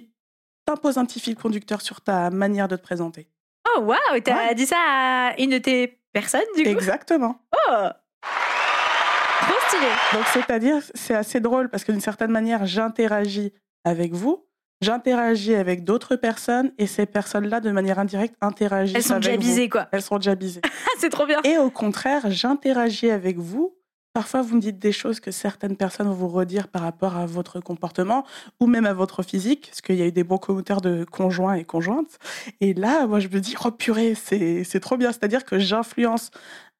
[0.68, 3.28] t'imposes un petit fil conducteur sur ta manière de te présenter.
[3.76, 6.70] Oh, waouh T'as dit ça à une de tes personnes, du coup?
[6.70, 7.40] Exactement.
[7.70, 7.88] Oh
[8.22, 13.54] Trop stylé Donc, c'est-à-dire, c'est assez drôle parce que d'une certaine manière, j'interagis
[13.86, 14.46] avec vous,
[14.82, 19.70] j'interagis avec d'autres personnes et ces personnes-là, de manière indirecte, interagissent Elles sont déjà bisées,
[19.70, 19.88] quoi.
[19.94, 20.62] Elles sont déjà bisées.
[21.00, 21.42] c'est trop bien.
[21.44, 23.74] Et au contraire, j'interagis avec vous
[24.18, 27.28] Parfois, vous me dites des choses que certaines personnes vont vous redire par rapport à
[27.28, 28.26] votre comportement
[28.60, 31.54] ou même à votre physique, parce qu'il y a eu des bons commentaires de conjoints
[31.54, 32.18] et conjointes.
[32.60, 35.12] Et là, moi, je me dis, oh purée, c'est trop bien.
[35.12, 36.32] C'est-à-dire que j'influence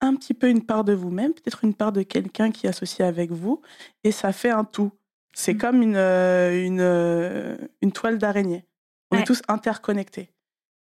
[0.02, 3.06] un petit peu une part de vous-même, peut-être une part de quelqu'un qui est associé
[3.06, 3.62] avec vous,
[4.04, 4.90] et ça fait un tout.
[5.36, 5.58] C'est mmh.
[5.60, 8.66] comme une, euh, une, euh, une toile d'araignée.
[9.12, 10.32] On est tous interconnectés.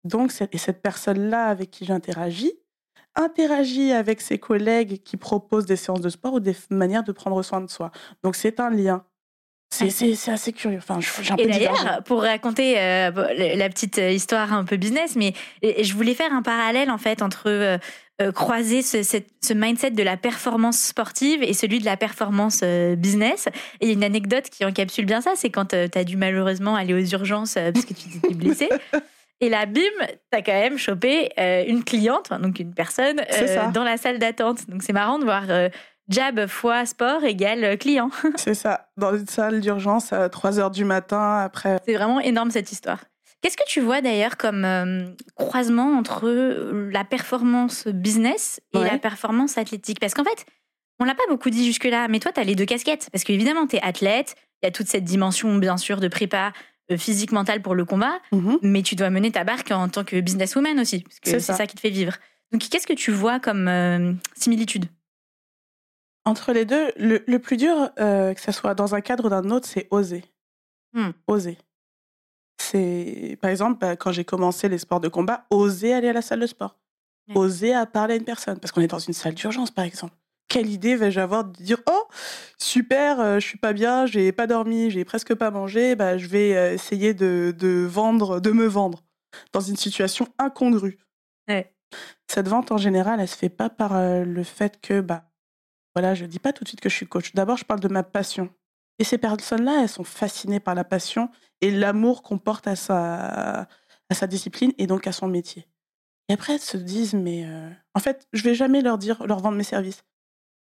[0.05, 2.53] Donc, et cette personne-là avec qui j'interagis,
[3.15, 7.43] interagit avec ses collègues qui proposent des séances de sport ou des manières de prendre
[7.43, 7.91] soin de soi.
[8.23, 9.05] Donc c'est un lien.
[9.73, 10.79] C'est assez curieux.
[10.79, 10.99] Enfin,
[11.31, 13.11] un et d'ailleurs, pour raconter euh,
[13.57, 15.33] la petite euh, histoire un peu business, mais
[15.63, 17.79] je voulais faire un parallèle en fait entre euh,
[18.33, 22.63] croiser ce, ce, mindset de la performance sportive et celui de la performance
[22.99, 23.49] business.
[23.81, 26.17] Et il y a une anecdote qui encapsule bien ça, c'est quand tu as dû
[26.17, 28.69] malheureusement aller aux urgences parce que tu t'es blessé.
[29.41, 29.81] Et là, bim,
[30.31, 34.69] t'as quand même chopé euh, une cliente, donc une personne, euh, dans la salle d'attente.
[34.69, 35.69] Donc c'est marrant de voir euh,
[36.09, 38.11] jab fois sport égale client.
[38.37, 41.79] c'est ça, dans une salle d'urgence à 3 heures du matin après.
[41.85, 43.01] C'est vraiment énorme cette histoire.
[43.41, 46.29] Qu'est-ce que tu vois d'ailleurs comme croisement entre
[46.93, 49.99] la performance business et la performance athlétique?
[49.99, 50.47] Parce qu'en fait,
[51.01, 53.09] on l'a pas beaucoup dit jusque-là, mais toi, tu as les deux casquettes.
[53.11, 56.53] Parce qu'évidemment, tu es athlète, il y a toute cette dimension, bien sûr, de prépa
[56.97, 58.59] physique, mentale pour le combat, mhm.
[58.63, 61.67] mais tu dois mener ta barque en tant que businesswoman aussi, parce que c'est ça.
[61.67, 62.15] qui te fait vivre.
[62.51, 64.87] Donc, qu'est-ce que tu vois comme euh, similitude?
[66.25, 69.37] Entre les deux, le, plus dur, euh, que ce soit dans un cadre ou dans
[69.37, 70.25] un autre, c'est oser.
[70.93, 71.11] Hmm.
[71.27, 71.59] Oser.
[72.59, 76.23] C'est, par exemple, bah, quand j'ai commencé les sports de combat, oser aller à la
[76.23, 76.79] salle de sport.
[77.35, 80.15] Oser à parler à une personne, parce qu'on est dans une salle d'urgence, par exemple
[80.53, 82.05] quelle idée vais-je avoir de dire oh
[82.59, 86.27] super je je suis pas bien j'ai pas dormi j'ai presque pas mangé bah je
[86.27, 89.03] vais essayer de, de, vendre de me vendre
[89.53, 90.99] dans une situation incongrue.
[92.29, 95.25] Cette vente en général elle se fait pas par le fait que bah
[95.95, 97.33] voilà je dis pas tout de suite que je suis coach.
[97.35, 98.51] D'abord je parle de ma passion.
[98.99, 101.31] Et ces personnes là elles sont fascinées par la passion
[101.63, 103.69] et l'amour qu'on porte à sa
[104.11, 105.67] à sa discipline et donc à son métier.
[106.29, 107.47] Et après elles se disent mais
[107.95, 110.05] en fait je vais jamais leur dire leur vendre mes services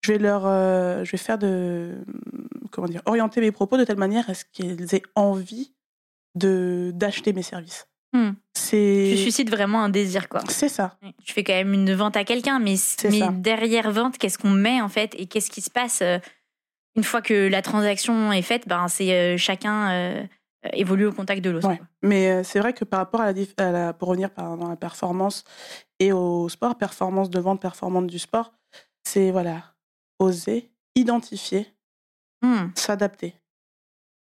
[0.02, 1.98] je vais leur, euh, je vais faire de,
[2.70, 5.72] comment dire, orienter mes propos de telle manière à ce qu'elles aient envie
[6.34, 7.86] de d'acheter mes services.
[8.12, 8.32] Hmm.
[8.54, 10.42] Tu suscites vraiment un désir, quoi.
[10.48, 10.96] C'est ça.
[11.24, 12.74] Tu fais quand même une vente à quelqu'un, mais,
[13.04, 16.18] mais derrière vente, qu'est-ce qu'on met en fait et qu'est-ce qui se passe euh,
[16.96, 20.26] une fois que la transaction est faite Ben, c'est euh, chacun
[20.72, 21.68] évolue au contact de l'autre.
[22.02, 25.44] Mais c'est vrai que par rapport à la, pour revenir par, dans la performance
[26.00, 28.52] et au sport, performance de vente, performance du sport,
[29.04, 29.69] c'est voilà
[30.20, 31.66] oser, identifier,
[32.42, 32.68] hmm.
[32.76, 33.34] s'adapter.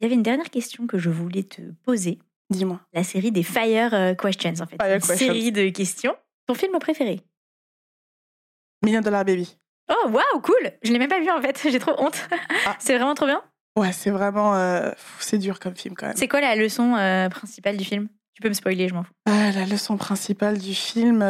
[0.01, 2.18] Il y avait une dernière question que je voulais te poser.
[2.51, 2.80] Dis-moi.
[2.93, 4.76] La série des Fire euh, Questions, en fait.
[4.82, 6.16] Fire une série de questions.
[6.47, 7.20] Ton film préféré?
[8.84, 9.57] Million Dollar Baby.
[9.88, 11.61] Oh, waouh, cool Je l'ai même pas vu, en fait.
[11.70, 12.28] J'ai trop honte.
[12.66, 12.76] Ah.
[12.80, 13.43] c'est vraiment trop bien?
[13.78, 14.57] Ouais, c'est vraiment...
[14.57, 14.90] Euh,
[15.20, 16.16] c'est dur comme film, quand même.
[16.16, 18.09] C'est quoi la leçon euh, principale du film?
[18.34, 19.12] Tu peux me spoiler, je m'en fous.
[19.26, 21.22] Ah, la leçon principale du film...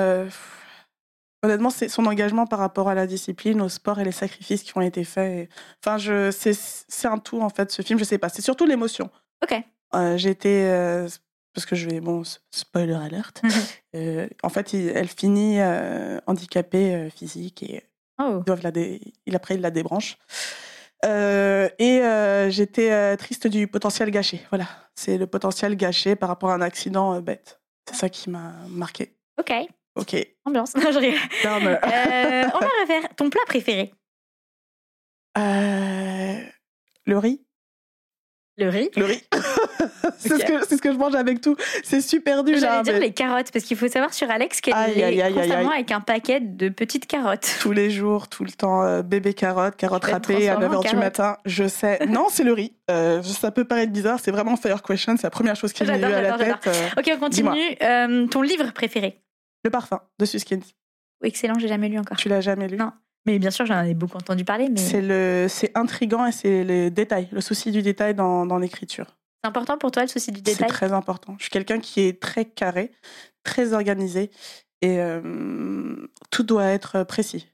[1.45, 4.76] Honnêtement, c'est son engagement par rapport à la discipline, au sport et les sacrifices qui
[4.78, 5.51] ont été faits.
[5.84, 7.72] Enfin, je, c'est, un tout en fait.
[7.72, 8.28] Ce film, je sais pas.
[8.28, 9.11] C'est surtout l'émotion.
[9.43, 9.61] Ok.
[9.95, 11.09] Euh, été euh,
[11.53, 12.22] parce que je vais bon
[12.53, 13.43] spoiler alert.
[13.43, 13.51] Mhm.
[13.97, 15.59] euh, en fait, elle finit
[16.26, 17.82] handicapée physique et
[18.20, 18.38] oh.
[18.38, 18.70] ils doivent la
[19.26, 20.18] il après il la débranche.
[21.05, 22.03] et
[22.51, 24.43] j'étais triste du potentiel gâché.
[24.51, 27.61] Voilà, c'est le potentiel gâché par rapport à un accident bête.
[27.90, 29.16] C'est ça qui m'a marqué.
[29.40, 29.53] Ok.
[29.95, 30.16] Ok.
[30.45, 30.74] Ambiance.
[30.76, 31.18] Non, je rigole.
[31.45, 33.93] Euh, on va refaire ton plat préféré.
[35.38, 36.40] Euh,
[37.07, 37.40] le riz.
[38.59, 39.22] Le riz Le riz.
[40.18, 41.57] c'est ce, que, ce que je mange avec tout.
[41.82, 42.59] C'est super dur.
[42.59, 46.01] J'allais dire les carottes, parce qu'il faut savoir sur Alex qu'elle est constamment avec un
[46.01, 47.57] paquet de petites carottes.
[47.61, 51.38] Tous les jours, tout le temps, euh, bébé carotte, carotte râpée à 9h du matin.
[51.47, 52.01] Je sais.
[52.12, 52.74] Non, c'est le riz.
[52.90, 55.99] Euh, ça peut paraître bizarre, c'est vraiment Fire Question, c'est la première chose qui m'est
[55.99, 56.93] venue à la tête.
[56.99, 58.28] ok, on continue.
[58.28, 59.22] ton livre préféré
[59.65, 60.61] le parfum de Suskins.
[61.23, 62.17] Excellent, j'ai jamais lu encore.
[62.17, 62.77] Tu l'as jamais lu?
[62.77, 62.93] Non.
[63.27, 64.69] Mais bien sûr, j'en ai beaucoup entendu parler.
[64.69, 64.81] Mais...
[64.81, 69.17] C'est, le, c'est intriguant et c'est les détails, le souci du détail dans, dans l'écriture.
[69.43, 70.69] C'est important pour toi le souci du détail?
[70.69, 71.37] C'est très important.
[71.39, 72.91] Je suis quelqu'un qui est très carré,
[73.45, 74.31] très organisé
[74.81, 77.49] et euh, tout doit être précis.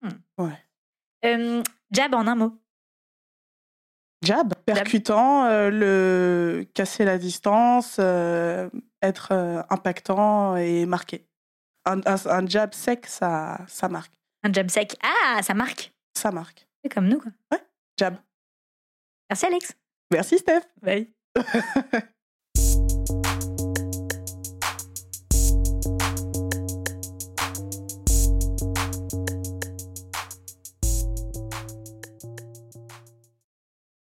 [0.00, 0.44] Hmm.
[0.44, 0.58] Ouais.
[1.26, 2.52] Euh, jab en un mot.
[4.22, 9.32] Jab, percutant, euh, le casser la distance, être
[9.70, 11.26] impactant et marqué
[11.86, 14.12] un, jab sec, ça, ça marque.
[14.42, 15.92] Un jab sec, ah, ça marque.
[16.14, 16.66] Ça marque.
[16.82, 17.32] C'est comme nous, quoi.
[17.52, 17.62] Ouais,
[17.98, 18.16] jab.
[19.30, 19.72] Merci, Alex.
[20.12, 20.62] Merci, Steph.
[20.82, 21.12] Bye.